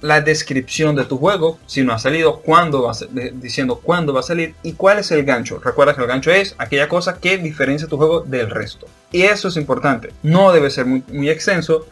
la 0.00 0.20
descripción 0.20 0.94
de 0.96 1.04
tu 1.04 1.18
juego, 1.18 1.58
si 1.66 1.82
no 1.82 1.92
ha 1.92 1.98
salido, 1.98 2.40
cuándo 2.40 2.82
va 2.82 2.92
diciendo 3.34 3.80
cuándo 3.82 4.14
va 4.14 4.20
a 4.20 4.22
salir 4.22 4.54
y 4.62 4.72
cuál 4.72 5.00
es 5.00 5.10
el 5.10 5.24
gancho. 5.24 5.58
Recuerda 5.58 5.94
que 5.94 6.00
el 6.00 6.06
gancho 6.06 6.30
es 6.30 6.54
aquella 6.56 6.88
cosa 6.88 7.18
que 7.18 7.36
diferencia 7.36 7.88
tu 7.88 7.96
juego 7.96 8.20
del 8.20 8.48
resto. 8.48 8.86
Y 9.10 9.22
eso 9.22 9.48
es 9.48 9.56
importante. 9.56 10.12
No 10.22 10.52
debe 10.52 10.70
ser 10.70 10.86
muy, 10.86 11.02
muy 11.08 11.28
extenso, 11.28 11.86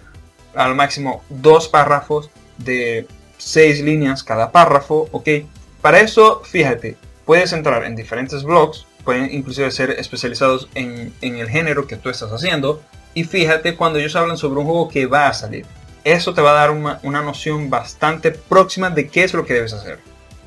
al 0.55 0.75
máximo 0.75 1.25
dos 1.29 1.69
párrafos 1.69 2.31
de 2.57 3.07
seis 3.37 3.83
líneas 3.83 4.23
cada 4.23 4.53
párrafo, 4.53 5.09
¿ok? 5.11 5.29
Para 5.83 6.01
eso, 6.01 6.43
fíjate, 6.45 6.97
puedes 7.27 7.53
entrar 7.53 7.85
en 7.85 7.97
diferentes 7.97 8.43
blogs, 8.43 8.87
pueden 9.05 9.29
inclusive 9.31 9.71
ser 9.71 9.91
especializados 9.91 10.69
en, 10.75 11.13
en 11.21 11.37
el 11.37 11.51
género 11.51 11.87
que 11.87 11.97
tú 11.97 12.09
estás 12.09 12.33
haciendo. 12.33 12.81
Y 13.13 13.25
fíjate 13.25 13.77
cuando 13.77 13.99
ellos 13.99 14.17
hablan 14.17 14.39
sobre 14.39 14.61
un 14.61 14.67
juego 14.67 14.89
que 14.89 15.07
va 15.07 15.29
a 15.29 15.35
salir 15.35 15.67
eso 16.07 16.33
te 16.33 16.41
va 16.41 16.53
a 16.53 16.55
dar 16.55 16.71
una, 16.71 17.01
noción 17.23 17.69
bastante 17.69 18.31
próxima 18.31 18.91
de 18.91 19.09
qué 19.09 19.25
es 19.25 19.35
lo 19.35 19.45
que 19.45 19.55
debes 19.55 19.73
hacer. 19.73 19.99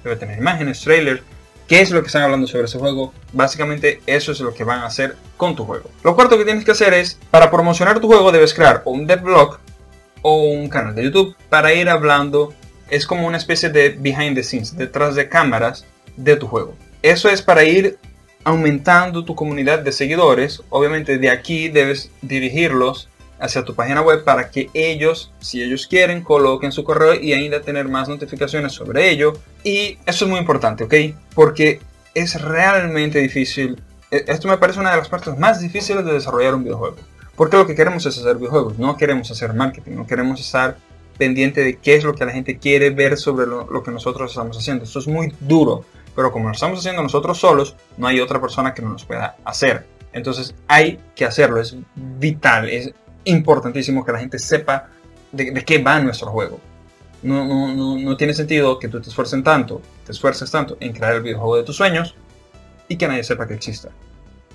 Debe 0.06 0.16
tener 0.16 0.38
imágenes, 0.38 0.80
trailers, 0.80 1.22
qué 1.68 1.82
es 1.82 1.92
lo 1.92 2.00
que 2.00 2.08
están 2.08 2.22
hablando 2.22 2.48
sobre 2.48 2.64
ese 2.64 2.80
juego. 2.80 3.14
Básicamente 3.34 4.02
eso 4.06 4.32
es 4.32 4.40
lo 4.40 4.54
que 4.54 4.64
van 4.64 4.80
a 4.80 4.86
hacer 4.86 5.18
con 5.36 5.58
tu 5.58 5.66
juego. 5.66 5.90
Lo 6.02 6.16
cuarto 6.16 6.38
que 6.38 6.46
tienes 6.46 6.64
que 6.64 6.72
hacer 6.72 6.94
es, 6.94 7.20
para 7.30 7.52
promocionar 7.52 8.00
tu 8.00 8.08
juego 8.08 8.32
debes 8.32 8.54
crear 8.54 8.84
un 8.86 9.06
devlog 9.06 9.60
o 10.22 10.44
un 10.46 10.70
canal 10.70 10.96
de 10.96 11.04
YouTube 11.04 11.36
para 11.50 11.74
ir 11.74 11.90
hablando. 11.90 12.54
Es 12.90 13.06
como 13.06 13.28
una 13.28 13.38
especie 13.38 13.68
de 13.68 13.90
behind 13.90 14.36
the 14.36 14.44
scenes, 14.44 14.78
detrás 14.78 15.16
de 15.16 15.28
cámaras 15.28 15.86
de 16.20 16.36
tu 16.36 16.48
juego. 16.48 16.76
Eso 17.02 17.30
es 17.30 17.42
para 17.42 17.64
ir 17.64 17.98
aumentando 18.44 19.24
tu 19.26 19.36
comunidad 19.36 19.80
de 19.80 19.92
seguidores. 19.92 20.62
Obviamente 20.70 21.18
de 21.18 21.30
aquí 21.30 21.70
debes 21.70 22.12
dirigirlos 22.22 23.10
hacia 23.40 23.64
tu 23.64 23.74
página 23.74 24.02
web 24.02 24.24
para 24.24 24.52
que 24.52 24.70
ellos, 24.74 25.32
si 25.40 25.64
ellos 25.64 25.88
quieren, 25.88 26.24
coloquen 26.24 26.72
su 26.72 26.84
correo 26.84 27.16
y 27.16 27.34
ainda 27.34 27.62
tener 27.62 27.88
más 27.88 28.10
notificaciones 28.10 28.74
sobre 28.74 29.10
ello. 29.10 29.34
Y 29.64 29.98
eso 30.06 30.26
es 30.26 30.32
muy 30.32 30.40
importante, 30.40 30.84
¿ok? 30.84 30.94
Porque 31.34 31.80
es 32.14 32.42
realmente 32.42 33.20
difícil. 33.20 33.82
E, 34.12 34.26
esto 34.28 34.48
me 34.48 34.58
parece 34.58 34.80
una 34.80 34.92
de 34.92 34.98
las 34.98 35.08
partes 35.10 35.38
más 35.38 35.62
difíciles 35.62 36.04
de 36.06 36.14
desarrollar 36.14 36.56
un 36.56 36.64
videojuego. 36.64 36.98
Porque 37.36 37.56
lo 37.56 37.66
que 37.66 37.76
queremos 37.76 38.06
es 38.06 38.18
hacer 38.18 38.36
videojuegos, 38.36 38.78
no 38.78 38.98
queremos 38.98 39.32
hacer 39.32 39.54
marketing, 39.54 39.96
no 39.96 40.06
queremos 40.06 40.42
estar 40.42 40.76
pendiente 41.18 41.64
de 41.64 41.78
qué 41.78 41.96
es 41.96 42.04
lo 42.04 42.16
que 42.16 42.26
la 42.26 42.32
gente 42.32 42.58
quiere 42.58 42.90
ver 42.90 43.18
sobre 43.18 43.46
lo, 43.46 43.84
que 43.84 43.92
nosotros 43.92 44.32
estamos 44.32 44.58
haciendo. 44.58 44.86
Esto 44.86 45.00
es 45.00 45.08
muy 45.08 45.34
duro, 45.40 45.86
pero 46.16 46.32
como 46.32 46.48
lo 46.48 46.54
estamos 46.54 46.80
haciendo 46.80 47.02
nosotros 47.02 47.38
solos, 47.38 47.76
no 47.98 48.08
hay 48.08 48.20
otra 48.20 48.42
persona 48.42 48.74
que 48.74 48.82
nos 48.82 49.06
pueda 49.06 49.36
hacer. 49.46 49.86
Entonces 50.14 50.56
hay 50.68 51.00
que 51.16 51.26
hacerlo, 51.26 51.60
es 51.62 51.76
vital, 51.96 52.70
es 52.70 52.92
importantísimo 53.26 54.06
que 54.06 54.12
la 54.12 54.20
gente 54.20 54.40
sepa 54.40 54.90
de, 55.32 55.54
qué 55.66 55.82
va 55.82 56.00
nuestro 56.00 56.32
juego. 56.32 56.60
No, 57.22 57.46
no, 57.46 57.98
no, 57.98 58.18
tiene 58.18 58.34
sentido 58.34 58.80
que 58.80 58.88
tú 58.88 59.02
te 59.02 59.10
esfuerces 59.10 59.44
tanto, 59.44 59.82
te 60.06 60.14
esfuerces 60.14 60.50
tanto 60.50 60.78
en 60.80 60.94
crear 60.94 61.16
el 61.16 61.22
videojuego 61.22 61.58
de 61.58 61.64
tus 61.64 61.76
sueños 61.76 62.16
y 62.88 62.96
que 62.96 63.08
nadie 63.08 63.24
sepa 63.24 63.48
que 63.48 63.54
exista. 63.54 63.90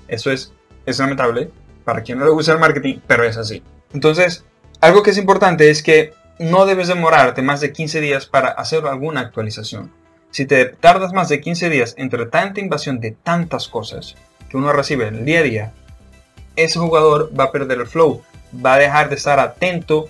Eso 0.07 0.31
es, 0.31 0.51
es 0.85 0.99
lamentable 0.99 1.51
para 1.83 2.01
quien 2.01 2.17
no 2.17 2.25
le 2.25 2.31
gusta 2.31 2.53
el 2.53 2.59
marketing, 2.59 2.99
pero 3.05 3.23
es 3.23 3.37
así. 3.37 3.61
Entonces, 3.93 4.43
algo 4.81 5.03
que 5.03 5.11
es 5.11 5.17
importante 5.17 5.69
es 5.69 5.83
que 5.83 6.13
no 6.39 6.65
debes 6.65 6.87
demorarte 6.87 7.41
más 7.41 7.61
de 7.61 7.71
15 7.71 8.01
días 8.01 8.25
para 8.25 8.49
hacer 8.49 8.85
alguna 8.87 9.21
actualización. 9.21 9.91
Si 10.35 10.45
te 10.45 10.65
tardas 10.65 11.13
más 11.13 11.29
de 11.29 11.39
15 11.39 11.69
días 11.69 11.95
entre 11.97 12.25
tanta 12.25 12.59
invasión 12.59 12.99
de 12.99 13.11
tantas 13.11 13.69
cosas 13.69 14.17
que 14.49 14.57
uno 14.57 14.73
recibe 14.73 15.07
el 15.07 15.23
día 15.23 15.39
a 15.39 15.43
día, 15.43 15.73
ese 16.57 16.77
jugador 16.77 17.31
va 17.39 17.45
a 17.45 17.51
perder 17.53 17.79
el 17.79 17.87
flow, 17.87 18.21
va 18.53 18.73
a 18.73 18.77
dejar 18.77 19.07
de 19.07 19.15
estar 19.15 19.39
atento 19.39 20.09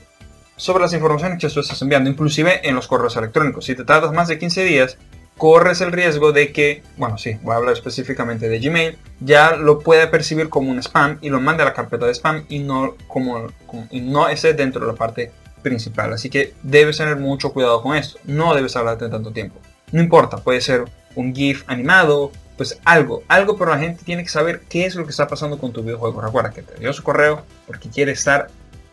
sobre 0.56 0.82
las 0.82 0.94
informaciones 0.94 1.38
que 1.38 1.48
tú 1.48 1.60
estás 1.60 1.80
enviando, 1.84 2.10
inclusive 2.10 2.68
en 2.68 2.74
los 2.74 2.88
correos 2.88 3.16
electrónicos. 3.16 3.66
Si 3.66 3.76
te 3.76 3.84
tardas 3.84 4.14
más 4.14 4.28
de 4.28 4.40
15 4.40 4.64
días, 4.64 4.98
corres 5.38 5.82
el 5.82 5.92
riesgo 5.92 6.32
de 6.32 6.52
que, 6.52 6.82
bueno, 6.98 7.20
sí, 7.20 7.38
voy 7.44 7.54
a 7.54 7.58
hablar 7.58 7.74
específicamente 7.74 8.50
de 8.50 8.58
Gmail, 8.58 8.98
ya 9.20 9.56
lo 9.56 9.78
puede 9.78 10.08
percibir 10.08 10.50
como 10.50 10.72
un 10.72 10.80
spam 10.80 11.20
y 11.22 11.30
lo 11.30 11.40
mande 11.40 11.62
a 11.62 11.68
la 11.68 11.74
carpeta 11.76 12.08
de 12.08 12.16
spam 12.16 12.46
y 12.50 12.58
no 12.58 12.96
como, 13.08 13.50
no 13.92 14.28
ese 14.28 14.56
dentro 14.56 14.82
de 14.82 14.92
la 14.92 14.98
parte 14.98 15.32
principal. 15.62 16.14
Así 16.14 16.32
que 16.32 16.56
debes 16.64 16.98
tener 16.98 17.18
mucho 17.18 17.54
cuidado 17.54 17.84
con 17.84 17.96
esto. 17.96 18.18
No 18.24 18.56
debes 18.56 18.76
hablarte 18.76 19.08
tanto 19.08 19.32
tiempo. 19.32 19.60
No 19.92 20.02
importa, 20.02 20.38
puede 20.38 20.62
ser 20.62 20.86
un 21.16 21.34
GIF 21.34 21.64
animado, 21.68 22.32
pues 22.58 22.80
algo, 22.86 23.24
algo, 23.28 23.58
pero 23.58 23.72
la 23.72 23.80
gente 23.80 24.04
tiene 24.04 24.24
que 24.24 24.30
saber 24.30 24.62
qué 24.70 24.86
es 24.86 24.96
lo 24.96 25.06
que 25.06 25.12
está 25.12 25.28
pasando 25.28 25.58
con 25.58 25.72
tu 25.72 25.84
videojuego. 25.84 26.22
Recuerda 26.22 26.52
que 26.52 26.62
te 26.62 26.80
dio 26.80 26.94
su 26.94 27.04
correo 27.04 27.44
porque 27.68 27.90
quiere 27.90 28.12
estar 28.12 28.48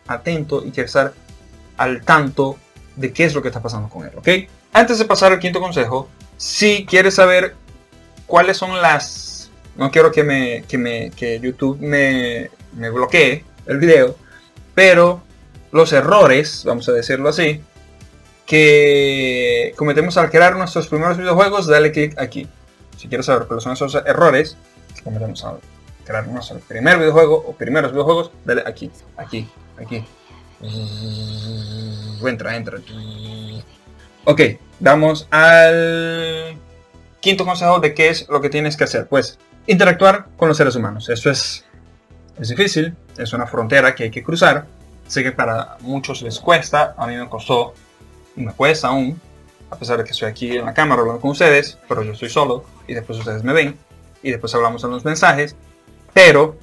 atento 0.07 0.65
y 0.65 0.71
quiere 0.71 0.87
estar 0.87 1.13
al 1.77 2.01
tanto 2.03 2.57
de 2.95 3.13
qué 3.13 3.25
es 3.25 3.33
lo 3.33 3.41
que 3.41 3.47
está 3.47 3.61
pasando 3.61 3.89
con 3.89 4.05
él, 4.05 4.11
¿ok? 4.15 4.27
Antes 4.73 4.99
de 4.99 5.05
pasar 5.05 5.31
al 5.31 5.39
quinto 5.39 5.59
consejo, 5.59 6.09
si 6.37 6.85
quieres 6.85 7.15
saber 7.15 7.55
cuáles 8.27 8.57
son 8.57 8.81
las... 8.81 9.51
No 9.75 9.89
quiero 9.89 10.11
que, 10.11 10.23
me, 10.23 10.63
que, 10.67 10.77
me, 10.77 11.11
que 11.11 11.39
YouTube 11.39 11.79
me, 11.79 12.51
me 12.73 12.89
bloquee 12.89 13.43
el 13.65 13.77
video, 13.77 14.15
pero 14.75 15.23
los 15.71 15.91
errores, 15.93 16.63
vamos 16.65 16.87
a 16.89 16.91
decirlo 16.91 17.29
así, 17.29 17.61
que 18.45 19.73
cometemos 19.77 20.17
al 20.17 20.29
crear 20.29 20.55
nuestros 20.55 20.87
primeros 20.87 21.17
videojuegos, 21.17 21.67
dale 21.67 21.91
clic 21.91 22.19
aquí. 22.19 22.47
Si 22.97 23.07
quieres 23.07 23.25
saber 23.25 23.47
cuáles 23.47 23.63
son 23.63 23.73
esos 23.73 23.95
errores 24.05 24.57
que 24.95 25.01
cometemos 25.01 25.43
al 25.43 25.59
crear 26.05 26.27
nuestro 26.27 26.59
primer 26.59 26.99
videojuego 26.99 27.35
o 27.35 27.53
primeros 27.53 27.91
videojuegos, 27.91 28.31
dale 28.45 28.63
aquí, 28.65 28.91
aquí, 29.17 29.47
aquí. 29.77 30.05
Entra, 32.25 32.55
entra. 32.55 32.79
Ok, 34.25 34.41
vamos 34.79 35.27
al 35.31 36.57
quinto 37.19 37.45
consejo 37.45 37.79
de 37.79 37.93
qué 37.93 38.09
es 38.09 38.27
lo 38.29 38.41
que 38.41 38.49
tienes 38.49 38.77
que 38.77 38.85
hacer. 38.85 39.07
Pues 39.07 39.39
interactuar 39.67 40.27
con 40.37 40.47
los 40.47 40.57
seres 40.57 40.75
humanos. 40.75 41.09
Eso 41.09 41.29
es, 41.29 41.65
es 42.39 42.49
difícil, 42.49 42.95
es 43.17 43.33
una 43.33 43.47
frontera 43.47 43.95
que 43.95 44.03
hay 44.03 44.11
que 44.11 44.23
cruzar. 44.23 44.65
Sé 45.07 45.23
que 45.23 45.31
para 45.31 45.77
muchos 45.81 46.21
les 46.21 46.39
cuesta, 46.39 46.95
a 46.97 47.07
mí 47.07 47.15
me 47.15 47.27
costó 47.27 47.73
me 48.35 48.53
cuesta 48.53 48.89
aún, 48.89 49.19
a 49.69 49.77
pesar 49.77 49.97
de 49.97 50.03
que 50.03 50.11
estoy 50.11 50.29
aquí 50.29 50.57
en 50.57 50.65
la 50.65 50.73
cámara 50.73 51.01
hablando 51.01 51.21
con 51.21 51.31
ustedes, 51.31 51.77
pero 51.87 52.03
yo 52.03 52.13
estoy 52.13 52.29
solo 52.29 52.65
y 52.87 52.93
después 52.93 53.19
ustedes 53.19 53.43
me 53.43 53.53
ven 53.53 53.77
y 54.21 54.31
después 54.31 54.53
hablamos 54.55 54.83
en 54.83 54.91
los 54.91 55.05
mensajes. 55.05 55.55
Pero 56.13 56.57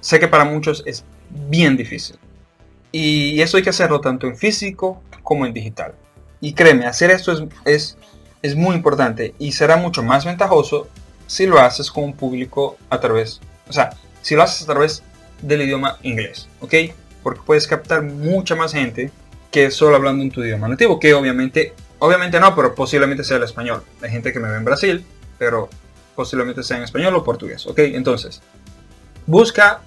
sé 0.00 0.20
que 0.20 0.28
para 0.28 0.44
muchos 0.44 0.82
es 0.86 1.04
bien 1.30 1.76
difícil. 1.76 2.18
Y 2.90 3.40
eso 3.40 3.56
hay 3.56 3.62
que 3.62 3.70
hacerlo 3.70 4.00
tanto 4.00 4.26
en 4.26 4.36
físico 4.36 5.02
como 5.22 5.46
en 5.46 5.54
digital. 5.54 5.94
Y 6.40 6.52
créeme, 6.52 6.86
hacer 6.86 7.10
esto 7.10 7.32
es, 7.32 7.42
es, 7.64 7.96
es 8.42 8.54
muy 8.54 8.76
importante 8.76 9.34
y 9.38 9.52
será 9.52 9.76
mucho 9.76 10.02
más 10.02 10.24
ventajoso 10.24 10.88
si 11.26 11.46
lo 11.46 11.58
haces 11.58 11.90
con 11.90 12.04
un 12.04 12.12
público 12.12 12.76
a 12.90 13.00
través, 13.00 13.40
o 13.68 13.72
sea, 13.72 13.90
si 14.20 14.34
lo 14.34 14.42
haces 14.42 14.62
a 14.62 14.72
través 14.72 15.02
del 15.40 15.62
idioma 15.62 15.98
inglés, 16.02 16.48
¿ok? 16.60 16.74
Porque 17.22 17.40
puedes 17.46 17.66
captar 17.66 18.02
mucha 18.02 18.54
más 18.54 18.72
gente 18.72 19.10
que 19.52 19.70
solo 19.70 19.94
hablando 19.94 20.24
en 20.24 20.30
tu 20.30 20.42
idioma 20.42 20.66
nativo, 20.66 20.98
que 20.98 21.14
obviamente, 21.14 21.74
obviamente 22.00 22.40
no, 22.40 22.56
pero 22.56 22.74
posiblemente 22.74 23.22
sea 23.22 23.36
el 23.36 23.44
español. 23.44 23.82
Hay 24.00 24.10
gente 24.10 24.32
que 24.32 24.40
me 24.40 24.48
ve 24.48 24.56
en 24.56 24.64
Brasil, 24.64 25.04
pero 25.38 25.68
posiblemente 26.16 26.64
sea 26.64 26.78
en 26.78 26.82
español 26.82 27.14
o 27.14 27.22
portugués, 27.22 27.66
¿ok? 27.66 27.78
Entonces, 27.78 28.42
busca 29.26 29.82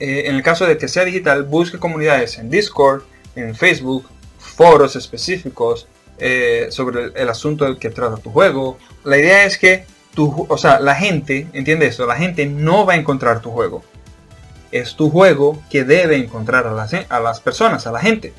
eh, 0.00 0.24
en 0.26 0.36
el 0.36 0.42
caso 0.42 0.66
de 0.66 0.78
que 0.78 0.88
sea 0.88 1.04
digital, 1.04 1.42
busque 1.42 1.78
comunidades 1.78 2.38
en 2.38 2.50
Discord, 2.50 3.02
en 3.34 3.54
Facebook, 3.54 4.08
foros 4.38 4.96
específicos 4.96 5.88
eh, 6.18 6.68
sobre 6.70 7.12
el, 7.14 7.28
asunto 7.28 7.64
del 7.64 7.78
que 7.78 7.90
trata 7.90 8.16
tu 8.16 8.30
juego. 8.30 8.78
La 9.04 9.18
idea 9.18 9.44
es 9.44 9.58
que 9.58 9.86
tu, 10.14 10.46
o 10.48 10.58
sea, 10.58 10.80
la 10.80 10.94
gente, 10.94 11.48
entiende 11.52 11.86
esto, 11.86 12.06
la 12.06 12.16
gente 12.16 12.46
no 12.46 12.86
va 12.86 12.94
a 12.94 12.96
encontrar 12.96 13.40
tu 13.40 13.50
juego. 13.50 13.82
Es 14.70 14.94
tu 14.94 15.10
juego 15.10 15.62
que 15.70 15.84
debe 15.84 16.16
encontrar 16.16 16.66
a 16.66 16.72
las, 16.72 16.92
a 16.94 17.20
las 17.20 17.40
personas, 17.40 17.86
a 17.86 17.92
la 17.92 18.00
gente. 18.00 18.32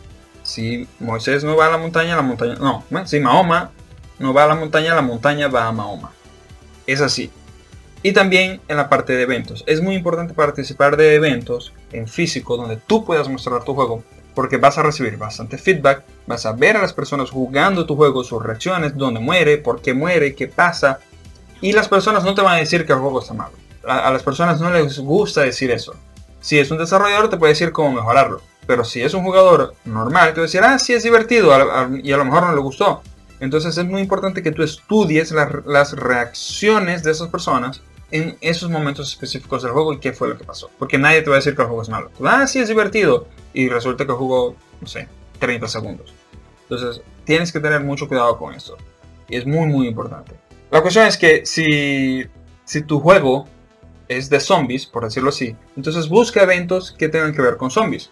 Si 0.49 0.87
Moisés 0.99 1.43
no 1.43 1.55
va 1.55 1.67
a 1.67 1.69
la 1.69 1.77
montaña, 1.77 2.15
la 2.15 2.21
montaña... 2.21 2.55
No, 2.55 2.83
si 3.05 3.19
Mahoma 3.19 3.71
no 4.17 4.33
va 4.33 4.43
a 4.43 4.47
la 4.47 4.55
montaña, 4.55 4.95
la 4.95 5.01
montaña 5.01 5.47
va 5.47 5.67
a 5.67 5.71
Mahoma. 5.71 6.11
Es 6.87 7.01
así 7.01 7.31
y 8.01 8.13
también 8.13 8.61
en 8.67 8.77
la 8.77 8.89
parte 8.89 9.13
de 9.13 9.23
eventos. 9.23 9.63
Es 9.67 9.81
muy 9.81 9.95
importante 9.95 10.33
participar 10.33 10.97
de 10.97 11.15
eventos 11.15 11.73
en 11.91 12.07
físico 12.07 12.55
donde 12.55 12.77
tú 12.77 13.03
puedas 13.03 13.27
mostrar 13.27 13.63
tu 13.63 13.75
juego 13.75 14.03
porque 14.35 14.57
vas 14.57 14.77
a 14.77 14.83
recibir 14.83 15.17
bastante 15.17 15.57
feedback, 15.57 16.03
vas 16.25 16.45
a 16.45 16.53
ver 16.53 16.77
a 16.77 16.81
las 16.81 16.93
personas 16.93 17.29
jugando 17.29 17.85
tu 17.85 17.95
juego, 17.95 18.23
sus 18.23 18.41
reacciones, 18.41 18.95
dónde 18.95 19.19
muere, 19.19 19.57
por 19.57 19.81
qué 19.81 19.93
muere, 19.93 20.33
qué 20.33 20.47
pasa. 20.47 20.99
Y 21.59 21.73
las 21.73 21.89
personas 21.89 22.23
no 22.23 22.33
te 22.33 22.41
van 22.41 22.55
a 22.55 22.59
decir 22.59 22.85
que 22.85 22.93
el 22.93 22.99
juego 22.99 23.19
está 23.19 23.33
malo. 23.33 23.51
A, 23.85 24.11
las 24.11 24.23
personas 24.23 24.61
no 24.61 24.69
les 24.69 24.99
gusta 24.99 25.41
decir 25.41 25.71
eso. 25.71 25.93
Si 26.39 26.57
es 26.57 26.71
un 26.71 26.77
desarrollador 26.77 27.29
te 27.29 27.35
puede 27.35 27.51
decir 27.51 27.73
cómo 27.73 27.91
mejorarlo. 27.91 28.41
Pero 28.69 28.83
si 28.83 29.01
es 29.01 29.15
un 29.15 29.23
jugador 29.23 29.73
normal, 29.83 30.31
a 30.37 30.41
decir, 30.41 30.61
ah, 30.63 30.77
sí 30.77 30.93
es 30.93 31.01
divertido 31.01 31.49
y 32.03 32.11
a 32.11 32.17
lo 32.17 32.25
mejor 32.25 32.43
no 32.43 32.53
le 32.53 32.61
gustó. 32.61 33.01
Entonces 33.39 33.75
es 33.75 33.83
muy 33.83 33.99
importante 33.99 34.43
que 34.43 34.51
tú 34.51 34.61
estudies 34.61 35.31
las 35.31 35.93
reacciones 35.93 37.01
de 37.01 37.09
esas 37.09 37.29
personas 37.29 37.81
en 38.11 38.37
esos 38.41 38.69
momentos 38.69 39.09
específicos 39.09 39.63
del 39.63 39.71
juego 39.71 39.93
y 39.93 39.97
qué 39.97 40.13
fue 40.13 40.27
lo 40.27 40.37
que 40.37 40.43
pasó. 40.43 40.69
Porque 40.77 40.99
nadie 40.99 41.23
te 41.23 41.31
va 41.31 41.37
a 41.37 41.39
decir 41.39 41.55
que 41.55 41.63
el 41.63 41.67
juego 41.67 41.81
es 41.81 41.89
malo. 41.89 42.11
ah, 42.23 42.45
sí 42.45 42.59
es 42.59 42.67
divertido. 42.67 43.27
Y 43.55 43.69
resulta 43.69 44.05
que 44.05 44.13
jugó, 44.13 44.55
no 44.79 44.87
sé, 44.87 45.07
30 45.39 45.67
segundos. 45.67 46.13
Entonces, 46.69 47.01
tienes 47.23 47.51
que 47.51 47.59
tener 47.59 47.81
mucho 47.81 48.07
cuidado 48.07 48.37
con 48.37 48.53
esto. 48.53 48.77
Y 49.27 49.37
es 49.37 49.47
muy, 49.47 49.65
muy 49.65 49.87
importante. 49.87 50.35
La 50.69 50.83
cuestión 50.83 51.07
es 51.07 51.17
que 51.17 51.43
si, 51.43 52.23
si 52.65 52.83
tu 52.83 52.99
juego 52.99 53.47
es 54.07 54.29
de 54.29 54.39
zombies, 54.39 54.85
por 54.85 55.05
decirlo 55.05 55.29
así, 55.29 55.55
entonces 55.75 56.07
busca 56.07 56.43
eventos 56.43 56.91
que 56.91 57.09
tengan 57.09 57.33
que 57.33 57.41
ver 57.41 57.57
con 57.57 57.71
zombies. 57.71 58.11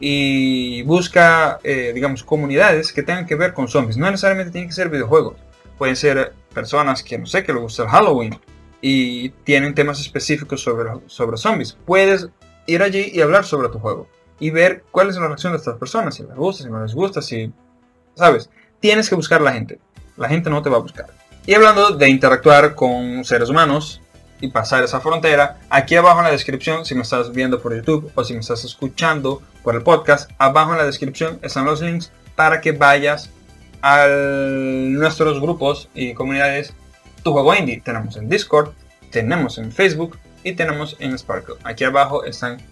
Y 0.00 0.82
busca, 0.82 1.60
eh, 1.62 1.92
digamos, 1.94 2.24
comunidades 2.24 2.92
que 2.92 3.02
tengan 3.02 3.26
que 3.26 3.36
ver 3.36 3.54
con 3.54 3.68
zombies. 3.68 3.96
No 3.96 4.10
necesariamente 4.10 4.52
tienen 4.52 4.68
que 4.68 4.74
ser 4.74 4.88
videojuegos. 4.88 5.36
Pueden 5.78 5.96
ser 5.96 6.34
personas 6.52 7.02
que, 7.02 7.18
no 7.18 7.26
sé, 7.26 7.44
que 7.44 7.52
les 7.52 7.62
gusta 7.62 7.84
el 7.84 7.88
Halloween 7.88 8.38
y 8.80 9.30
tienen 9.44 9.74
temas 9.74 10.00
específicos 10.00 10.62
sobre, 10.62 10.90
sobre 11.06 11.36
zombies. 11.36 11.76
Puedes 11.86 12.28
ir 12.66 12.82
allí 12.82 13.10
y 13.12 13.20
hablar 13.20 13.44
sobre 13.44 13.68
tu 13.68 13.78
juego 13.78 14.08
y 14.38 14.50
ver 14.50 14.84
cuál 14.90 15.08
es 15.08 15.16
la 15.16 15.26
reacción 15.26 15.52
de 15.52 15.58
estas 15.58 15.78
personas, 15.78 16.14
si 16.14 16.22
les 16.22 16.34
gusta, 16.34 16.64
si 16.64 16.70
no 16.70 16.82
les 16.82 16.94
gusta, 16.94 17.22
si... 17.22 17.52
¿Sabes? 18.14 18.50
Tienes 18.80 19.08
que 19.08 19.14
buscar 19.14 19.40
a 19.40 19.44
la 19.44 19.52
gente. 19.52 19.78
La 20.16 20.28
gente 20.28 20.50
no 20.50 20.62
te 20.62 20.70
va 20.70 20.76
a 20.76 20.80
buscar. 20.80 21.06
Y 21.46 21.54
hablando 21.54 21.90
de 21.90 22.08
interactuar 22.08 22.74
con 22.74 23.24
seres 23.24 23.48
humanos 23.48 24.00
y 24.40 24.48
pasar 24.48 24.84
esa 24.84 25.00
frontera, 25.00 25.58
aquí 25.70 25.96
abajo 25.96 26.18
en 26.18 26.26
la 26.26 26.30
descripción, 26.30 26.84
si 26.84 26.94
me 26.94 27.02
estás 27.02 27.32
viendo 27.32 27.60
por 27.60 27.74
YouTube 27.74 28.10
o 28.14 28.24
si 28.24 28.34
me 28.34 28.40
estás 28.40 28.64
escuchando 28.64 29.42
por 29.64 29.74
el 29.74 29.82
podcast, 29.82 30.30
abajo 30.38 30.72
en 30.72 30.78
la 30.78 30.84
descripción 30.84 31.40
están 31.42 31.64
los 31.64 31.80
links 31.80 32.12
para 32.36 32.60
que 32.60 32.72
vayas 32.72 33.30
a 33.82 34.06
nuestros 34.06 35.40
grupos 35.40 35.88
y 35.94 36.14
comunidades 36.14 36.74
tu 37.22 37.32
juego 37.32 37.54
indie. 37.54 37.80
Tenemos 37.80 38.16
en 38.16 38.28
Discord, 38.28 38.72
tenemos 39.10 39.58
en 39.58 39.72
Facebook 39.72 40.18
y 40.44 40.52
tenemos 40.52 40.96
en 41.00 41.18
Sparkle. 41.18 41.56
Aquí 41.64 41.84
abajo 41.84 42.24
están 42.24 42.62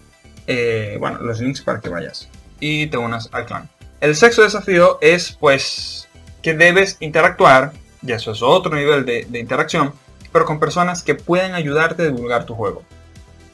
eh, 0.45 0.97
bueno, 0.99 1.19
los 1.19 1.41
links 1.41 1.61
para 1.61 1.81
que 1.81 1.89
vayas 1.89 2.29
y 2.59 2.87
te 2.87 2.97
unas 2.97 3.29
al 3.33 3.45
clan. 3.45 3.69
El 3.99 4.15
sexto 4.15 4.43
desafío 4.43 4.99
es 5.01 5.31
pues 5.31 6.07
que 6.41 6.53
debes 6.53 6.97
interactuar, 6.99 7.71
y 8.05 8.11
eso 8.11 8.31
es 8.31 8.41
otro 8.41 8.75
nivel 8.75 9.05
de, 9.05 9.39
interacción, 9.39 9.93
pero 10.31 10.45
con 10.45 10.59
personas 10.59 11.03
que 11.03 11.15
pueden 11.15 11.53
ayudarte 11.55 12.03
a 12.03 12.05
divulgar 12.05 12.45
tu 12.45 12.53
juego. 12.53 12.83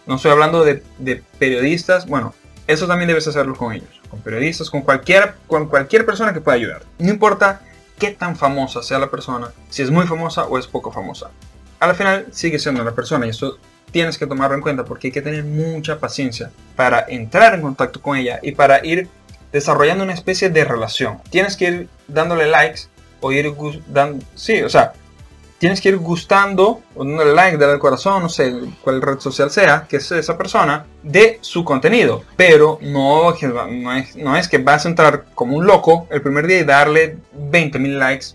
No 0.07 0.15
estoy 0.15 0.31
hablando 0.31 0.65
de, 0.65 0.83
de, 0.97 1.21
periodistas, 1.37 2.07
bueno, 2.07 2.33
eso 2.69 2.85
también 2.85 3.07
debes 3.07 3.27
hacerlo 3.27 3.55
con 3.55 3.73
ellos, 3.73 3.89
con 4.11 4.21
periodistas, 4.21 4.69
con 4.69 4.81
cualquier, 4.81 5.33
con 5.47 5.67
cualquier 5.67 6.05
persona 6.05 6.33
que 6.33 6.39
pueda 6.39 6.55
ayudar. 6.55 6.83
No 6.99 7.09
importa 7.09 7.61
qué 7.97 8.11
tan 8.11 8.35
famosa 8.35 8.83
sea 8.83 8.99
la 8.99 9.09
persona, 9.09 9.47
si 9.71 9.81
es 9.81 9.89
muy 9.89 10.05
famosa 10.05 10.45
o 10.45 10.59
es 10.59 10.67
poco 10.67 10.91
famosa. 10.91 11.31
Al 11.79 11.95
final 11.95 12.27
sigue 12.31 12.59
siendo 12.59 12.83
una 12.83 12.91
persona 12.91 13.25
y 13.25 13.29
eso 13.29 13.57
tienes 13.91 14.19
que 14.19 14.27
tomarlo 14.27 14.55
en 14.55 14.61
cuenta 14.61 14.85
porque 14.85 15.07
hay 15.07 15.11
que 15.11 15.23
tener 15.23 15.45
mucha 15.45 15.99
paciencia 15.99 16.51
para 16.75 17.05
entrar 17.07 17.55
en 17.55 17.63
contacto 17.63 18.03
con 18.03 18.17
ella 18.17 18.39
y 18.43 18.51
para 18.51 18.85
ir 18.85 19.07
desarrollando 19.51 20.03
una 20.03 20.13
especie 20.13 20.51
de 20.51 20.63
relación. 20.63 21.17
Tienes 21.31 21.57
que 21.57 21.65
ir 21.65 21.89
dándole 22.07 22.45
likes 22.45 22.81
o 23.19 23.31
ir 23.31 23.51
dando, 23.87 24.23
sí, 24.35 24.61
o 24.61 24.69
sea, 24.69 24.93
tienes 25.59 25.79
que 25.81 25.89
ir 25.89 25.97
gustando 25.97 26.81
o 26.95 27.03
like, 27.03 27.57
darle 27.57 27.73
al 27.73 27.79
corazón, 27.79 28.23
no 28.23 28.29
sé 28.29 28.53
cuál 28.83 29.01
red 29.01 29.19
social 29.19 29.51
sea, 29.51 29.85
que 29.87 29.97
es 29.97 30.11
esa 30.11 30.37
persona, 30.37 30.85
de 31.03 31.37
su 31.41 31.63
contenido. 31.63 32.23
Pero 32.35 32.79
no, 32.81 33.31
es, 33.31 34.47
que 34.47 34.57
vas 34.57 34.85
a 34.85 34.89
entrar 34.89 35.25
como 35.35 35.55
un 35.55 35.67
loco 35.67 36.07
el 36.09 36.21
primer 36.21 36.47
día 36.47 36.59
y 36.59 36.63
darle 36.63 37.17
20.000 37.37 37.97
likes 37.97 38.25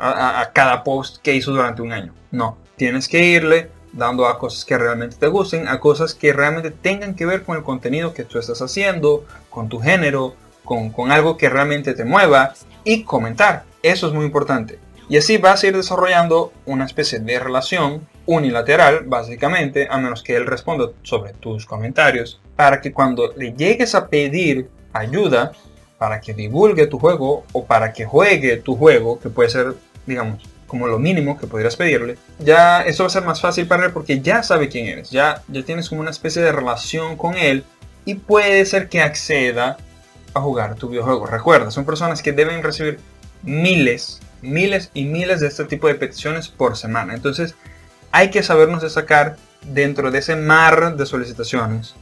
a 0.00 0.50
cada 0.52 0.84
post 0.84 1.16
que 1.22 1.34
hizo 1.34 1.50
durante 1.50 1.82
un 1.82 1.92
año. 1.92 2.12
No, 2.30 2.58
tienes 2.76 3.08
que 3.08 3.20
irle 3.24 3.70
dando 3.92 4.26
a 4.26 4.38
cosas 4.38 4.64
que 4.64 4.78
realmente 4.78 5.16
te 5.16 5.26
gusten, 5.26 5.68
a 5.68 5.80
cosas 5.80 6.14
que 6.14 6.32
realmente 6.32 6.70
tengan 6.70 7.14
que 7.14 7.26
ver 7.26 7.42
con 7.42 7.56
el 7.56 7.62
contenido 7.62 8.14
que 8.14 8.24
tú 8.24 8.38
estás 8.38 8.62
haciendo, 8.62 9.24
con 9.50 9.68
tu 9.68 9.80
género, 9.80 10.34
con, 10.64 11.10
algo 11.10 11.36
que 11.36 11.48
realmente 11.48 11.94
te 11.94 12.04
mueva 12.04 12.54
y 12.84 13.04
comentar. 13.04 13.64
Eso 13.82 14.08
es 14.08 14.12
muy 14.12 14.26
importante. 14.26 14.78
Y 15.08 15.16
así 15.16 15.38
vas 15.38 15.62
a 15.62 15.68
ir 15.68 15.76
desarrollando 15.76 16.52
una 16.66 16.84
especie 16.84 17.18
de 17.18 17.38
relación 17.38 18.06
unilateral, 18.26 19.04
básicamente, 19.06 19.88
a 19.90 19.96
menos 19.98 20.22
que 20.22 20.36
él 20.36 20.46
responda 20.46 20.90
sobre 21.02 21.32
tus 21.32 21.64
comentarios, 21.64 22.40
para 22.56 22.80
que 22.80 22.92
cuando 22.92 23.32
le 23.34 23.52
llegues 23.52 23.94
a 23.94 24.08
pedir 24.08 24.68
ayuda, 24.92 25.52
para 25.96 26.20
que 26.20 26.34
divulgue 26.34 26.86
tu 26.86 26.98
juego 26.98 27.44
o 27.52 27.64
para 27.64 27.92
que 27.92 28.04
juegue 28.04 28.58
tu 28.58 28.76
juego, 28.76 29.18
que 29.18 29.30
puede 29.30 29.48
ser, 29.48 29.74
digamos, 30.06 30.42
como 30.66 30.86
lo 30.86 30.98
mínimo 30.98 31.38
que 31.38 31.46
podrías 31.46 31.76
pedirle, 31.76 32.18
ya 32.38 32.82
eso 32.82 33.02
va 33.02 33.06
a 33.06 33.10
ser 33.10 33.24
más 33.24 33.40
fácil 33.40 33.66
para 33.66 33.86
él 33.86 33.92
porque 33.92 34.20
ya 34.20 34.42
sabe 34.42 34.68
quién 34.68 34.86
eres, 34.86 35.10
ya, 35.10 35.42
ya 35.48 35.62
tienes 35.64 35.88
como 35.88 36.02
una 36.02 36.10
especie 36.10 36.42
de 36.42 36.52
relación 36.52 37.16
con 37.16 37.34
él 37.34 37.64
y 38.04 38.14
puede 38.14 38.64
ser 38.66 38.88
que 38.88 39.00
acceda 39.00 39.78
a 40.34 40.40
jugar 40.40 40.74
tu 40.74 40.90
videojuego. 40.90 41.26
Recuerda, 41.26 41.70
son 41.70 41.86
personas 41.86 42.22
que 42.22 42.32
deben 42.32 42.62
recibir 42.62 43.00
miles, 43.42 44.20
miles 44.42 44.90
y 44.94 45.04
miles 45.04 45.40
de 45.40 45.48
este 45.48 45.64
tipo 45.64 45.88
de 45.88 45.94
peticiones 45.94 46.48
por 46.48 46.76
semana. 46.76 47.14
Entonces 47.14 47.54
hay 48.12 48.30
que 48.30 48.42
sabernos 48.42 48.82
destacar 48.82 49.36
dentro 49.62 50.10
de 50.10 50.18
ese 50.18 50.36
mar 50.36 50.96
de 50.96 51.06
solicitaciones 51.06 51.94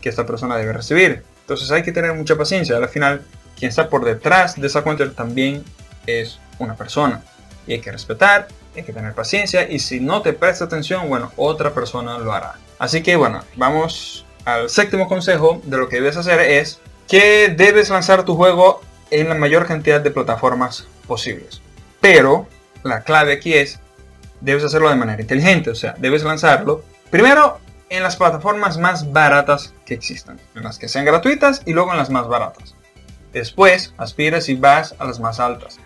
que 0.00 0.08
esta 0.08 0.26
persona 0.26 0.56
debe 0.56 0.72
recibir. 0.72 1.22
Entonces 1.40 1.70
hay 1.70 1.82
que 1.82 1.92
tener 1.92 2.14
mucha 2.14 2.36
paciencia. 2.36 2.76
Al 2.76 2.88
final, 2.88 3.22
quien 3.58 3.68
está 3.68 3.88
por 3.88 4.04
detrás 4.04 4.60
de 4.60 4.66
esa 4.66 4.82
cuenta 4.82 5.10
también 5.12 5.64
es 6.06 6.38
una 6.58 6.74
persona 6.74 7.22
y 7.66 7.74
hay 7.74 7.80
que 7.80 7.92
respetar, 7.92 8.48
hay 8.76 8.82
que 8.82 8.92
tener 8.92 9.14
paciencia 9.14 9.70
y 9.70 9.78
si 9.78 10.00
no 10.00 10.22
te 10.22 10.32
presta 10.32 10.64
atención, 10.64 11.08
bueno, 11.08 11.32
otra 11.36 11.72
persona 11.72 12.18
lo 12.18 12.32
hará. 12.32 12.54
Así 12.78 13.02
que 13.02 13.16
bueno, 13.16 13.42
vamos 13.56 14.26
al 14.44 14.68
séptimo 14.68 15.08
consejo 15.08 15.62
de 15.64 15.78
lo 15.78 15.88
que 15.88 15.96
debes 15.96 16.16
hacer 16.16 16.40
es 16.40 16.80
que 17.08 17.54
debes 17.56 17.90
lanzar 17.90 18.24
tu 18.24 18.36
juego 18.36 18.80
en 19.10 19.28
la 19.28 19.34
mayor 19.34 19.66
cantidad 19.66 20.00
de 20.00 20.10
plataformas 20.10 20.86
posibles. 21.06 21.62
Pero 22.04 22.46
la 22.82 23.00
clave 23.00 23.32
aquí 23.32 23.54
es, 23.54 23.80
debes 24.42 24.62
hacerlo 24.62 24.90
de 24.90 24.94
manera 24.94 25.22
inteligente, 25.22 25.70
o 25.70 25.74
sea, 25.74 25.94
debes 25.96 26.22
lanzarlo 26.22 26.84
primero 27.08 27.60
en 27.88 28.02
las 28.02 28.16
plataformas 28.16 28.76
más 28.76 29.10
baratas 29.10 29.72
que 29.86 29.94
existan, 29.94 30.38
en 30.54 30.64
las 30.64 30.78
que 30.78 30.88
sean 30.88 31.06
gratuitas 31.06 31.62
y 31.64 31.72
luego 31.72 31.92
en 31.92 31.96
las 31.96 32.10
más 32.10 32.28
baratas. 32.28 32.74
Después 33.32 33.94
aspiras 33.96 34.50
y 34.50 34.54
vas 34.54 34.94
a 34.98 35.06
las 35.06 35.18
más 35.18 35.40
altas. 35.40 35.78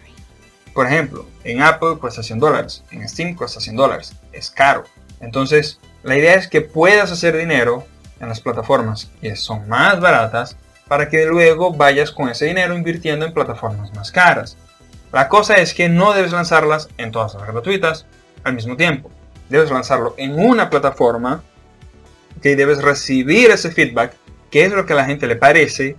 Por 0.74 0.88
ejemplo, 0.88 1.24
en 1.44 1.62
Apple 1.62 1.98
cuesta 2.00 2.24
100 2.24 2.40
dólares, 2.40 2.82
en 2.90 3.08
Steam 3.08 3.36
cuesta 3.36 3.60
100 3.60 3.76
dólares, 3.76 4.12
es 4.32 4.50
caro. 4.50 4.82
Entonces, 5.20 5.78
la 6.02 6.16
idea 6.16 6.34
es 6.34 6.48
que 6.48 6.62
puedas 6.62 7.12
hacer 7.12 7.36
dinero 7.36 7.86
en 8.18 8.28
las 8.28 8.40
plataformas 8.40 9.08
que 9.20 9.36
son 9.36 9.68
más 9.68 10.00
baratas 10.00 10.56
para 10.88 11.08
que 11.08 11.26
luego 11.26 11.72
vayas 11.72 12.10
con 12.10 12.28
ese 12.28 12.46
dinero 12.46 12.74
invirtiendo 12.74 13.24
en 13.24 13.32
plataformas 13.32 13.94
más 13.94 14.10
caras. 14.10 14.56
La 15.12 15.28
cosa 15.28 15.56
es 15.56 15.74
que 15.74 15.88
no 15.88 16.12
debes 16.12 16.32
lanzarlas 16.32 16.88
en 16.98 17.10
todas 17.12 17.34
las 17.34 17.46
gratuitas 17.46 18.06
al 18.44 18.54
mismo 18.54 18.76
tiempo. 18.76 19.10
Debes 19.48 19.70
lanzarlo 19.70 20.14
en 20.18 20.38
una 20.38 20.68
plataforma 20.68 21.42
que 22.42 22.56
debes 22.56 22.82
recibir 22.82 23.50
ese 23.50 23.70
feedback, 23.70 24.14
qué 24.50 24.64
es 24.64 24.72
lo 24.72 24.84
que 24.86 24.92
a 24.92 24.96
la 24.96 25.04
gente 25.06 25.26
le 25.26 25.36
parece 25.36 25.96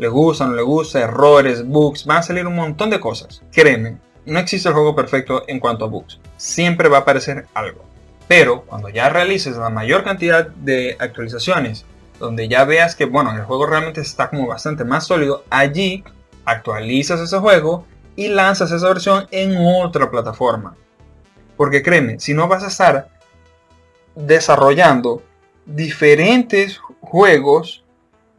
le 0.00 0.08
gusta, 0.08 0.46
no 0.46 0.54
le 0.54 0.62
gusta, 0.62 1.00
errores, 1.00 1.66
bugs, 1.66 2.06
van 2.06 2.18
a 2.18 2.22
salir 2.22 2.46
un 2.46 2.56
montón 2.56 2.88
de 2.88 2.98
cosas. 2.98 3.42
Créeme, 3.52 3.98
no 4.24 4.38
existe 4.38 4.66
el 4.66 4.74
juego 4.74 4.96
perfecto 4.96 5.44
en 5.46 5.60
cuanto 5.60 5.84
a 5.84 5.88
bugs. 5.88 6.18
Siempre 6.38 6.88
va 6.88 6.98
a 6.98 7.00
aparecer 7.00 7.46
algo. 7.52 7.84
Pero 8.26 8.62
cuando 8.62 8.88
ya 8.88 9.10
realices 9.10 9.58
la 9.58 9.68
mayor 9.68 10.02
cantidad 10.02 10.46
de 10.46 10.96
actualizaciones, 10.98 11.84
donde 12.18 12.48
ya 12.48 12.64
veas 12.64 12.94
que 12.94 13.04
bueno, 13.04 13.30
el 13.32 13.42
juego 13.42 13.66
realmente 13.66 14.00
está 14.00 14.30
como 14.30 14.46
bastante 14.46 14.84
más 14.84 15.06
sólido, 15.06 15.44
allí 15.50 16.02
actualizas 16.46 17.20
ese 17.20 17.38
juego 17.38 17.84
y 18.16 18.28
lanzas 18.28 18.70
esa 18.72 18.88
versión 18.88 19.26
en 19.30 19.56
otra 19.58 20.10
plataforma. 20.10 20.76
Porque 21.56 21.82
créeme, 21.82 22.20
si 22.20 22.34
no 22.34 22.48
vas 22.48 22.64
a 22.64 22.68
estar 22.68 23.08
desarrollando 24.14 25.22
diferentes 25.66 26.78
juegos 27.00 27.84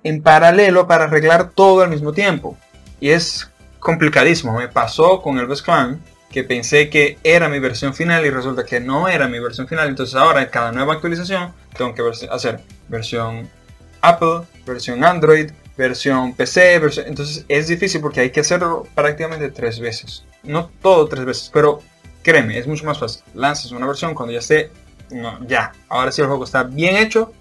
en 0.03 0.21
paralelo 0.21 0.87
para 0.87 1.05
arreglar 1.05 1.51
todo 1.51 1.81
al 1.81 1.89
mismo 1.89 2.13
tiempo. 2.13 2.57
Y 2.99 3.09
es 3.09 3.49
complicadísimo. 3.79 4.57
Me 4.57 4.67
pasó 4.67 5.21
con 5.21 5.37
el 5.37 5.47
Best 5.47 5.65
Clan 5.65 6.01
que 6.31 6.43
pensé 6.43 6.89
que 6.89 7.17
era 7.23 7.49
mi 7.49 7.59
versión 7.59 7.93
final 7.93 8.25
y 8.25 8.29
resulta 8.29 8.63
que 8.63 8.79
no 8.79 9.07
era 9.07 9.27
mi 9.27 9.39
versión 9.39 9.67
final. 9.67 9.89
Entonces 9.89 10.15
ahora 10.15 10.41
en 10.41 10.49
cada 10.49 10.71
nueva 10.71 10.93
actualización 10.93 11.53
tengo 11.77 11.93
que 11.93 12.03
hacer 12.29 12.61
versión 12.87 13.49
Apple, 14.01 14.41
versión 14.65 15.03
Android, 15.03 15.51
versión 15.81 16.33
PC, 16.33 16.75
entonces 17.05 17.45
es 17.47 17.67
difícil 17.67 18.01
porque 18.01 18.21
hay 18.21 18.29
que 18.29 18.41
hacerlo 18.41 18.87
prácticamente 18.95 19.49
tres 19.49 19.79
veces. 19.79 20.25
No 20.43 20.69
todo 20.81 21.07
tres 21.07 21.25
veces, 21.25 21.49
pero 21.53 21.81
créeme, 22.23 22.57
es 22.57 22.67
mucho 22.67 22.85
más 22.85 22.99
fácil. 22.99 23.23
Lanzas 23.33 23.71
una 23.71 23.87
versión 23.87 24.13
cuando 24.13 24.33
ya 24.33 24.39
esté, 24.39 24.71
ya, 25.47 25.71
ahora 25.89 26.11
sí 26.11 26.21
el 26.21 26.27
juego 26.27 26.43
está 26.43 26.63
bien 26.63 26.95
hecho, 26.95 27.33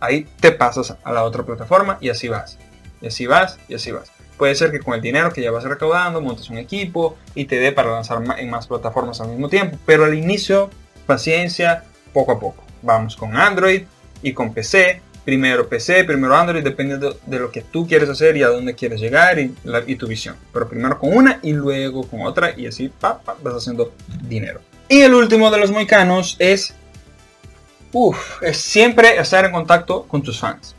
ahí 0.00 0.26
te 0.40 0.52
pasas 0.52 0.96
a 1.02 1.12
la 1.12 1.24
otra 1.24 1.44
plataforma 1.44 1.98
y 2.00 2.08
así 2.08 2.28
vas. 2.28 2.58
Y 3.00 3.08
así 3.08 3.26
vas 3.26 3.58
y 3.68 3.74
así 3.74 3.92
vas. 3.92 4.10
Puede 4.36 4.54
ser 4.54 4.70
que 4.70 4.80
con 4.80 4.94
el 4.94 5.00
dinero 5.00 5.32
que 5.32 5.40
ya 5.40 5.50
vas 5.50 5.64
recaudando 5.64 6.20
montes 6.20 6.50
un 6.50 6.58
equipo 6.58 7.16
y 7.34 7.46
te 7.46 7.58
dé 7.58 7.72
para 7.72 7.90
lanzar 7.90 8.22
en 8.38 8.50
más 8.50 8.66
plataformas 8.66 9.20
al 9.20 9.28
mismo 9.28 9.48
tiempo. 9.48 9.78
Pero 9.86 10.04
al 10.04 10.14
inicio, 10.14 10.70
paciencia, 11.06 11.84
poco 12.12 12.32
a 12.32 12.40
poco. 12.40 12.62
Vamos 12.82 13.16
con 13.16 13.34
Android 13.36 13.84
y 14.22 14.32
con 14.34 14.52
PC. 14.52 15.00
Primero 15.26 15.68
PC, 15.68 16.04
primero 16.04 16.34
Android, 16.34 16.64
dependiendo 16.64 17.18
de 17.26 17.38
lo 17.38 17.50
que 17.52 17.60
tú 17.60 17.86
quieres 17.86 18.08
hacer 18.08 18.34
y 18.38 18.42
a 18.42 18.48
dónde 18.48 18.74
quieres 18.74 19.00
llegar 19.00 19.38
y, 19.38 19.50
tu 19.96 20.06
visión. 20.06 20.36
Pero 20.52 20.68
primero 20.68 20.98
con 20.98 21.14
una 21.14 21.40
y 21.42 21.52
luego 21.52 22.06
con 22.08 22.22
otra 22.22 22.58
y 22.58 22.66
así 22.66 22.90
vas 23.00 23.18
haciendo 23.54 23.92
dinero. 24.22 24.60
Y 24.88 25.00
el 25.00 25.12
último 25.12 25.50
de 25.50 25.58
los 25.58 25.70
moicanos 25.70 26.36
es 26.38 26.74
Uf, 27.98 28.42
es 28.42 28.58
siempre 28.58 29.16
estar 29.18 29.44
en 29.44 29.52
contacto 29.52 30.04
con 30.04 30.22
tus 30.22 30.38
fans. 30.38 30.74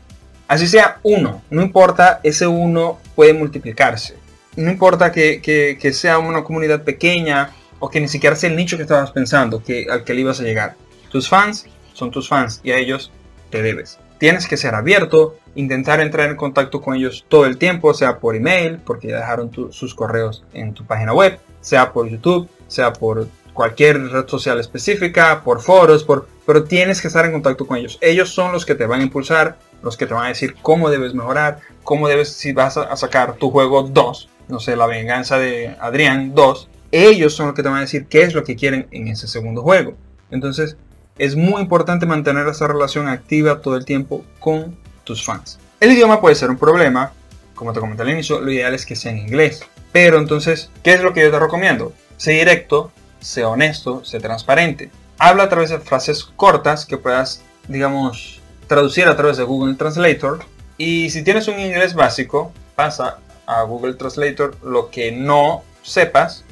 Así 0.46 0.68
sea 0.68 1.00
uno, 1.02 1.42
no 1.50 1.62
importa, 1.62 2.20
ese 2.22 2.46
uno 2.46 3.00
puede 3.14 3.34
multiplicarse. 3.34 4.14
No 4.56 4.70
importa 4.70 5.10
que, 5.10 5.90
sea 5.92 6.18
una 6.18 6.44
comunidad 6.44 6.84
pequeña 6.84 7.50
o 7.80 7.90
que 7.90 8.00
ni 8.00 8.08
siquiera 8.08 8.36
sea 8.36 8.50
el 8.50 8.56
nicho 8.56 8.76
que 8.76 8.84
estabas 8.84 9.10
pensando 9.10 9.62
que, 9.62 9.86
al 9.90 10.04
que 10.04 10.14
le 10.14 10.20
ibas 10.20 10.40
a 10.40 10.44
llegar. 10.44 10.76
Tus 11.10 11.28
fans 11.28 11.66
son 11.92 12.10
tus 12.10 12.28
fans 12.28 12.60
y 12.62 12.70
a 12.70 12.78
ellos 12.78 13.10
te 13.50 13.62
debes. 13.62 13.98
Tienes 14.18 14.46
que 14.46 14.56
ser 14.56 14.74
abierto, 14.74 15.36
intentar 15.54 16.00
entrar 16.00 16.28
en 16.28 16.36
contacto 16.36 16.80
con 16.80 16.96
ellos 16.96 17.24
todo 17.28 17.46
el 17.46 17.56
tiempo, 17.56 17.94
sea 17.94 18.18
por 18.18 18.36
email, 18.36 18.78
porque 18.84 19.08
ya 19.08 19.16
dejaron 19.16 19.50
sus 19.70 19.94
correos 19.94 20.44
en 20.52 20.74
tu 20.74 20.84
página 20.84 21.12
web, 21.12 21.38
sea 21.60 21.92
por 21.92 22.08
YouTube, 22.08 22.48
sea 22.66 22.92
por 22.92 23.28
cualquier 23.54 24.00
red 24.10 24.28
social 24.28 24.60
específica, 24.60 25.42
por 25.42 25.60
foros, 25.60 26.04
por, 26.04 26.28
pero 26.46 26.64
tienes 26.64 27.00
que 27.00 27.08
estar 27.08 27.24
en 27.24 27.32
contacto 27.32 27.66
con 27.66 27.76
ellos. 27.76 27.98
Ellos 28.00 28.30
son 28.30 28.52
los 28.52 28.64
que 28.64 28.74
te 28.74 28.86
van 28.86 29.00
a 29.00 29.04
impulsar, 29.04 29.58
los 29.82 29.96
que 29.96 30.06
te 30.06 30.14
van 30.14 30.26
a 30.26 30.28
decir 30.28 30.54
cómo 30.62 30.90
debes 30.90 31.14
mejorar, 31.14 31.58
cómo 31.82 32.08
debes, 32.08 32.28
si 32.28 32.52
vas 32.52 32.76
a 32.76 32.96
sacar 32.96 33.34
tu 33.34 33.50
juego 33.50 33.82
2, 33.82 34.28
no 34.48 34.60
sé, 34.60 34.76
la 34.76 34.86
venganza 34.86 35.38
de 35.38 35.76
Adrián 35.80 36.34
2, 36.34 36.68
ellos 36.90 37.34
son 37.34 37.46
los 37.46 37.54
que 37.54 37.62
te 37.62 37.68
van 37.68 37.78
a 37.78 37.82
decir 37.82 38.06
qué 38.06 38.22
es 38.22 38.34
lo 38.34 38.44
que 38.44 38.56
quieren 38.56 38.86
en 38.90 39.08
ese 39.08 39.28
segundo 39.28 39.62
juego. 39.62 39.94
Entonces, 40.30 40.76
es 41.18 41.36
muy 41.36 41.60
importante 41.60 42.06
mantener 42.06 42.46
esa 42.48 42.66
relación 42.66 43.08
activa 43.08 43.60
todo 43.60 43.76
el 43.76 43.84
tiempo 43.84 44.24
con 44.38 44.76
tus 45.04 45.24
fans. 45.24 45.58
El 45.80 45.92
idioma 45.92 46.20
puede 46.20 46.34
ser 46.34 46.50
un 46.50 46.58
problema, 46.58 47.12
como 47.54 47.72
te 47.72 47.80
comenté 47.80 48.02
al 48.02 48.10
inicio, 48.10 48.40
lo 48.40 48.50
ideal 48.50 48.74
es 48.74 48.86
que 48.86 48.96
sea 48.96 49.12
en 49.12 49.18
inglés. 49.18 49.64
Pero 49.92 50.18
entonces, 50.18 50.70
¿qué 50.82 50.94
es 50.94 51.02
lo 51.02 51.12
que 51.12 51.22
yo 51.22 51.30
te 51.30 51.38
recomiendo? 51.38 51.92
Sé 52.16 52.32
directo, 52.32 52.92
sé 53.20 53.44
honesto, 53.44 54.04
sé 54.04 54.20
transparente. 54.20 54.90
Habla 55.18 55.44
a 55.44 55.48
través 55.48 55.70
de 55.70 55.78
frases 55.78 56.24
cortas 56.24 56.86
que 56.86 56.98
puedas, 56.98 57.42
digamos, 57.66 58.40
traducir 58.66 59.06
a 59.08 59.16
través 59.16 59.36
de 59.36 59.44
Google 59.44 59.74
Translator. 59.74 60.40
Y 60.76 61.10
si 61.10 61.24
tienes 61.24 61.48
un 61.48 61.58
inglés 61.58 61.94
básico, 61.94 62.52
pasa 62.76 63.18
a 63.46 63.62
Google 63.62 63.94
Translator 63.94 64.56
lo 64.62 64.90
que 64.90 65.10
no 65.10 65.64
sepas. 65.82 66.44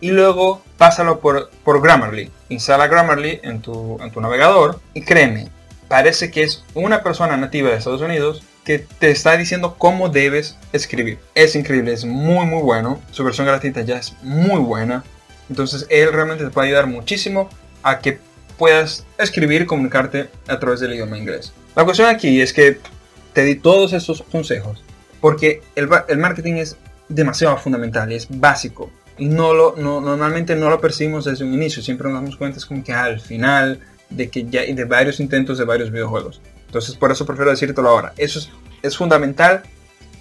Y 0.00 0.10
luego 0.10 0.62
pásalo 0.78 1.20
por, 1.20 1.50
por 1.64 1.82
Grammarly. 1.82 2.30
Instala 2.48 2.86
Grammarly 2.86 3.40
en 3.42 3.60
tu, 3.60 3.98
en 4.00 4.10
tu 4.10 4.20
navegador 4.20 4.80
y 4.94 5.02
créeme, 5.02 5.48
parece 5.88 6.30
que 6.30 6.42
es 6.42 6.64
una 6.74 7.02
persona 7.02 7.36
nativa 7.36 7.70
de 7.70 7.76
Estados 7.76 8.00
Unidos 8.00 8.42
que 8.64 8.78
te 8.78 9.10
está 9.10 9.36
diciendo 9.36 9.76
cómo 9.78 10.08
debes 10.08 10.56
escribir. 10.72 11.18
Es 11.34 11.54
increíble, 11.56 11.92
es 11.92 12.04
muy 12.04 12.46
muy 12.46 12.62
bueno. 12.62 13.00
Su 13.10 13.24
versión 13.24 13.46
gratuita 13.46 13.82
ya 13.82 13.98
es 13.98 14.14
muy 14.22 14.60
buena. 14.60 15.04
Entonces 15.48 15.86
él 15.90 16.12
realmente 16.12 16.44
te 16.44 16.50
puede 16.50 16.68
ayudar 16.68 16.86
muchísimo 16.86 17.48
a 17.82 17.98
que 17.98 18.18
puedas 18.56 19.04
escribir 19.18 19.62
y 19.62 19.66
comunicarte 19.66 20.28
a 20.46 20.58
través 20.58 20.80
del 20.80 20.94
idioma 20.94 21.18
inglés. 21.18 21.52
La 21.74 21.84
cuestión 21.84 22.08
aquí 22.08 22.40
es 22.40 22.52
que 22.52 22.78
te 23.32 23.42
di 23.44 23.56
todos 23.56 23.92
esos 23.92 24.22
consejos 24.22 24.82
porque 25.20 25.62
el, 25.74 25.88
el 26.08 26.18
marketing 26.18 26.54
es 26.54 26.76
demasiado 27.08 27.56
fundamental 27.58 28.10
es 28.12 28.26
básico. 28.30 28.90
Y 29.20 29.28
no 29.28 29.52
lo, 29.52 29.76
no, 29.76 30.00
normalmente 30.00 30.56
no 30.56 30.70
lo 30.70 30.80
percibimos 30.80 31.26
desde 31.26 31.44
un 31.44 31.52
inicio, 31.52 31.82
siempre 31.82 32.08
nos 32.08 32.22
damos 32.22 32.36
cuenta 32.36 32.58
es 32.58 32.64
como 32.64 32.82
que 32.82 32.92
al 32.92 33.20
final 33.20 33.78
de 34.08 34.30
que 34.30 34.46
ya 34.46 34.62
de 34.62 34.84
varios 34.84 35.20
intentos 35.20 35.58
de 35.58 35.64
varios 35.64 35.90
videojuegos. 35.90 36.40
Entonces 36.66 36.96
por 36.96 37.12
eso 37.12 37.26
prefiero 37.26 37.50
decírtelo 37.50 37.90
ahora. 37.90 38.14
Eso 38.16 38.38
es, 38.38 38.50
es 38.82 38.96
fundamental 38.96 39.62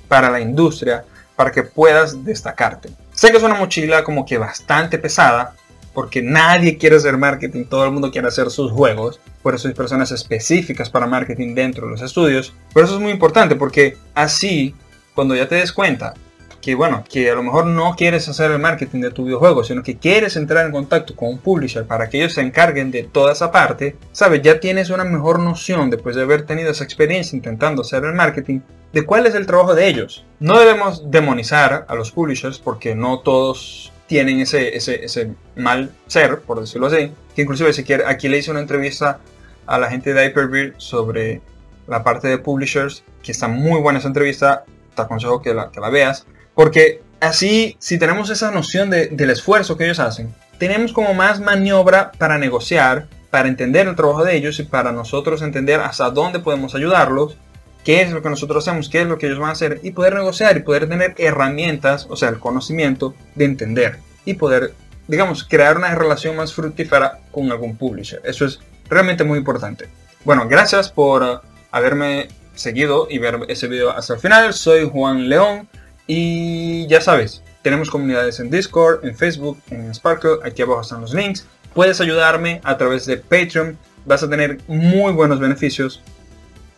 para 0.09 0.29
la 0.29 0.41
industria, 0.41 1.05
para 1.37 1.51
que 1.51 1.63
puedas 1.63 2.25
destacarte. 2.25 2.89
Sé 3.13 3.31
que 3.31 3.37
es 3.37 3.43
una 3.43 3.55
mochila 3.55 4.03
como 4.03 4.25
que 4.25 4.37
bastante 4.37 4.97
pesada, 4.97 5.55
porque 5.93 6.21
nadie 6.21 6.77
quiere 6.77 6.97
hacer 6.97 7.17
marketing, 7.17 7.65
todo 7.65 7.85
el 7.85 7.91
mundo 7.91 8.11
quiere 8.11 8.27
hacer 8.27 8.49
sus 8.49 8.71
juegos, 8.71 9.19
por 9.41 9.55
eso 9.55 9.67
hay 9.69 9.73
personas 9.73 10.11
específicas 10.11 10.89
para 10.89 11.07
marketing 11.07 11.55
dentro 11.55 11.85
de 11.85 11.91
los 11.93 12.01
estudios, 12.01 12.53
pero 12.73 12.85
eso 12.85 12.95
es 12.95 13.01
muy 13.01 13.11
importante 13.11 13.55
porque 13.55 13.97
así, 14.13 14.75
cuando 15.15 15.35
ya 15.35 15.47
te 15.47 15.55
des 15.55 15.71
cuenta 15.71 16.13
que 16.61 16.75
bueno, 16.75 17.03
que 17.09 17.29
a 17.29 17.35
lo 17.35 17.43
mejor 17.43 17.65
no 17.65 17.95
quieres 17.95 18.27
hacer 18.27 18.51
el 18.51 18.59
marketing 18.59 19.01
de 19.01 19.11
tu 19.11 19.25
videojuego, 19.25 19.63
sino 19.63 19.83
que 19.83 19.97
quieres 19.97 20.35
entrar 20.35 20.65
en 20.65 20.71
contacto 20.71 21.15
con 21.15 21.29
un 21.29 21.37
publisher 21.37 21.85
para 21.85 22.09
que 22.09 22.17
ellos 22.17 22.33
se 22.33 22.41
encarguen 22.41 22.91
de 22.91 23.03
toda 23.03 23.33
esa 23.33 23.51
parte, 23.51 23.95
sabes, 24.11 24.41
ya 24.41 24.59
tienes 24.59 24.89
una 24.89 25.03
mejor 25.03 25.39
noción 25.39 25.89
después 25.89 26.15
de 26.15 26.23
haber 26.23 26.45
tenido 26.45 26.71
esa 26.71 26.83
experiencia 26.83 27.35
intentando 27.35 27.81
hacer 27.81 28.03
el 28.03 28.13
marketing 28.13 28.59
de 28.91 29.05
cuál 29.05 29.25
es 29.25 29.35
el 29.35 29.45
trabajo 29.45 29.75
de 29.75 29.87
ellos. 29.87 30.25
No 30.39 30.59
debemos 30.59 31.09
demonizar 31.11 31.85
a 31.87 31.95
los 31.95 32.11
publishers 32.11 32.59
porque 32.59 32.95
no 32.95 33.19
todos 33.19 33.91
tienen 34.07 34.39
ese, 34.39 34.75
ese, 34.75 35.33
mal 35.55 35.91
ser, 36.07 36.39
por 36.39 36.59
decirlo 36.59 36.87
así, 36.87 37.11
que 37.35 37.43
inclusive 37.43 37.71
si 37.73 37.83
quiere, 37.83 38.05
aquí 38.07 38.27
le 38.27 38.39
hice 38.39 38.51
una 38.51 38.59
entrevista 38.59 39.19
a 39.67 39.77
la 39.77 39.89
gente 39.89 40.13
de 40.13 40.25
Hyperbeard 40.25 40.73
sobre 40.77 41.41
la 41.87 42.03
parte 42.03 42.27
de 42.27 42.39
publishers, 42.39 43.03
que 43.21 43.31
está 43.31 43.47
muy 43.47 43.79
buena 43.81 43.99
esa 43.99 44.07
entrevista, 44.07 44.65
te 44.95 45.01
aconsejo 45.03 45.41
que 45.41 45.53
la, 45.53 45.69
que 45.69 45.79
la 45.79 45.89
veas, 45.89 46.25
porque 46.59 47.01
así, 47.21 47.77
si 47.79 47.97
tenemos 47.97 48.29
esa 48.29 48.51
noción 48.51 48.89
del 48.89 49.29
esfuerzo 49.29 49.77
que 49.77 49.85
ellos 49.85 49.99
hacen, 49.99 50.35
tenemos 50.57 50.91
como 50.91 51.13
más 51.13 51.39
maniobra 51.39 52.11
para 52.11 52.37
negociar, 52.37 53.07
para 53.29 53.47
entender 53.47 53.87
el 53.87 53.95
trabajo 53.95 54.25
de 54.25 54.35
ellos 54.35 54.59
y 54.59 54.63
para 54.63 54.91
nosotros 54.91 55.41
entender 55.41 55.79
hasta 55.79 56.09
dónde 56.09 56.39
podemos 56.39 56.75
ayudarlos, 56.75 57.37
qué 57.85 58.01
es 58.01 58.11
lo 58.11 58.21
que 58.21 58.29
nosotros 58.29 58.67
hacemos, 58.67 58.89
qué 58.89 59.03
es 59.03 59.07
lo 59.07 59.17
que 59.17 59.27
ellos 59.27 59.39
van 59.39 59.51
a 59.51 59.53
hacer 59.53 59.79
y 59.83 59.91
poder 59.91 60.15
negociar 60.15 60.57
y 60.57 60.63
poder 60.63 60.89
tener 60.89 61.15
herramientas, 61.17 62.07
o 62.09 62.17
sea, 62.17 62.27
el 62.27 62.39
conocimiento 62.39 63.15
de 63.35 63.45
entender 63.45 63.99
y 64.25 64.33
poder, 64.33 64.73
digamos, 65.07 65.45
crear 65.45 65.77
una 65.77 65.95
relación 65.95 66.35
más 66.35 66.53
fructífera 66.53 67.19
con 67.31 67.49
algún 67.49 67.77
publisher. 67.77 68.19
Eso 68.25 68.43
es 68.43 68.59
realmente 68.89 69.23
muy 69.23 69.37
importante. 69.37 69.87
Bueno, 70.25 70.45
gracias 70.49 70.89
por 70.89 71.41
haberme 71.71 72.27
seguido 72.53 73.07
y 73.09 73.17
ver 73.17 73.39
ese 73.47 73.69
video 73.69 73.91
hasta 73.91 74.15
el 74.15 74.19
final. 74.19 74.53
Soy 74.53 74.89
Juan 74.89 75.29
León. 75.29 75.69
Y 76.11 76.87
ya 76.87 77.01
sabes, 77.01 77.43
tenemos 77.61 77.91
comunidades 77.91 78.39
en 78.39 78.49
Discord, 78.49 79.05
en 79.05 79.15
Facebook, 79.15 79.61
en 79.69 79.93
Sparkle, 79.93 80.39
aquí 80.43 80.63
abajo 80.63 80.81
están 80.81 81.01
los 81.01 81.13
links. 81.13 81.45
Puedes 81.75 82.01
ayudarme 82.01 82.61
a 82.63 82.77
través 82.77 83.05
de 83.05 83.17
Patreon, 83.17 83.77
vas 84.07 84.23
a 84.23 84.29
tener 84.29 84.57
muy 84.67 85.13
buenos 85.13 85.39
beneficios. 85.39 86.01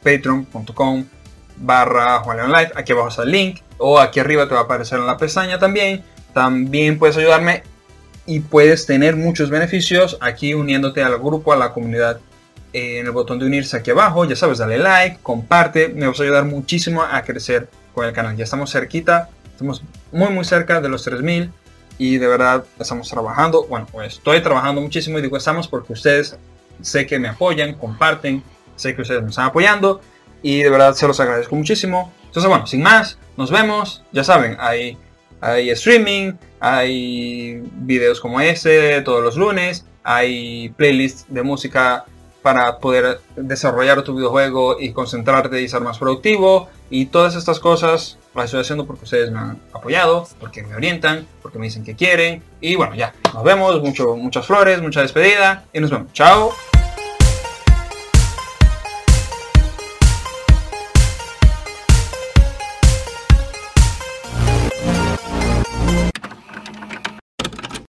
Patreon.com 0.03 1.05
barra 1.55 2.19
Juan 2.19 2.39
aquí 2.75 2.91
abajo 2.91 3.07
está 3.07 3.23
el 3.23 3.31
link, 3.31 3.61
o 3.77 3.99
aquí 3.99 4.19
arriba 4.19 4.49
te 4.49 4.53
va 4.53 4.61
a 4.61 4.63
aparecer 4.65 4.99
en 4.99 5.07
la 5.07 5.15
pestaña 5.15 5.57
también. 5.57 6.03
También 6.33 6.99
puedes 6.99 7.15
ayudarme 7.15 7.63
y 8.25 8.41
puedes 8.41 8.85
tener 8.85 9.15
muchos 9.15 9.49
beneficios 9.49 10.17
aquí 10.19 10.53
uniéndote 10.53 11.03
al 11.03 11.17
grupo, 11.19 11.53
a 11.53 11.55
la 11.55 11.71
comunidad 11.71 12.19
en 12.73 13.05
el 13.05 13.11
botón 13.13 13.39
de 13.39 13.45
unirse 13.45 13.77
aquí 13.77 13.91
abajo. 13.91 14.25
Ya 14.25 14.35
sabes, 14.35 14.57
dale 14.57 14.77
like, 14.77 15.19
comparte, 15.23 15.87
me 15.87 16.05
vas 16.05 16.19
a 16.19 16.23
ayudar 16.23 16.43
muchísimo 16.43 17.01
a 17.01 17.21
crecer 17.21 17.69
con 17.93 18.05
el 18.05 18.13
canal. 18.13 18.35
Ya 18.35 18.43
estamos 18.43 18.71
cerquita, 18.71 19.29
estamos 19.51 19.83
muy 20.11 20.29
muy 20.29 20.45
cerca 20.45 20.81
de 20.81 20.89
los 20.89 21.03
3000 21.03 21.51
y 21.97 22.17
de 22.17 22.27
verdad 22.27 22.63
estamos 22.79 23.09
trabajando. 23.09 23.65
Bueno, 23.67 23.87
pues 23.91 24.13
estoy 24.13 24.41
trabajando 24.41 24.81
muchísimo 24.81 25.19
y 25.19 25.21
digo 25.21 25.37
estamos 25.37 25.67
porque 25.67 25.93
ustedes 25.93 26.37
sé 26.81 27.05
que 27.05 27.19
me 27.19 27.27
apoyan, 27.27 27.73
comparten, 27.75 28.43
sé 28.75 28.95
que 28.95 29.01
ustedes 29.03 29.21
me 29.21 29.29
están 29.29 29.45
apoyando 29.45 30.01
y 30.41 30.63
de 30.63 30.69
verdad 30.69 30.93
se 30.93 31.07
los 31.07 31.19
agradezco 31.19 31.55
muchísimo. 31.55 32.11
Entonces, 32.25 32.49
bueno, 32.49 32.65
sin 32.65 32.81
más, 32.81 33.17
nos 33.37 33.51
vemos. 33.51 34.03
Ya 34.11 34.23
saben, 34.23 34.57
hay, 34.59 34.97
hay 35.41 35.69
streaming, 35.69 36.33
hay 36.59 37.61
videos 37.73 38.19
como 38.19 38.41
este 38.41 39.01
todos 39.01 39.23
los 39.23 39.35
lunes, 39.35 39.85
hay 40.03 40.69
playlists 40.77 41.25
de 41.27 41.43
música 41.43 42.05
para 42.41 42.79
poder 42.79 43.19
desarrollar 43.35 44.01
tu 44.03 44.15
videojuego 44.15 44.79
y 44.79 44.91
concentrarte 44.93 45.61
y 45.61 45.67
ser 45.67 45.81
más 45.81 45.97
productivo. 45.97 46.69
Y 46.89 47.05
todas 47.07 47.35
estas 47.35 47.59
cosas 47.59 48.17
las 48.35 48.45
estoy 48.45 48.61
haciendo 48.61 48.85
porque 48.85 49.03
ustedes 49.05 49.31
me 49.31 49.39
han 49.39 49.59
apoyado, 49.73 50.27
porque 50.39 50.63
me 50.63 50.75
orientan, 50.75 51.27
porque 51.41 51.59
me 51.59 51.65
dicen 51.65 51.83
que 51.83 51.95
quieren. 51.95 52.43
Y 52.59 52.75
bueno, 52.75 52.95
ya, 52.95 53.13
nos 53.33 53.43
vemos, 53.43 53.81
mucho, 53.81 54.15
muchas 54.15 54.45
flores, 54.45 54.81
mucha 54.81 55.01
despedida 55.01 55.65
y 55.73 55.79
nos 55.79 55.91
vemos. 55.91 56.11
Chao. 56.13 56.51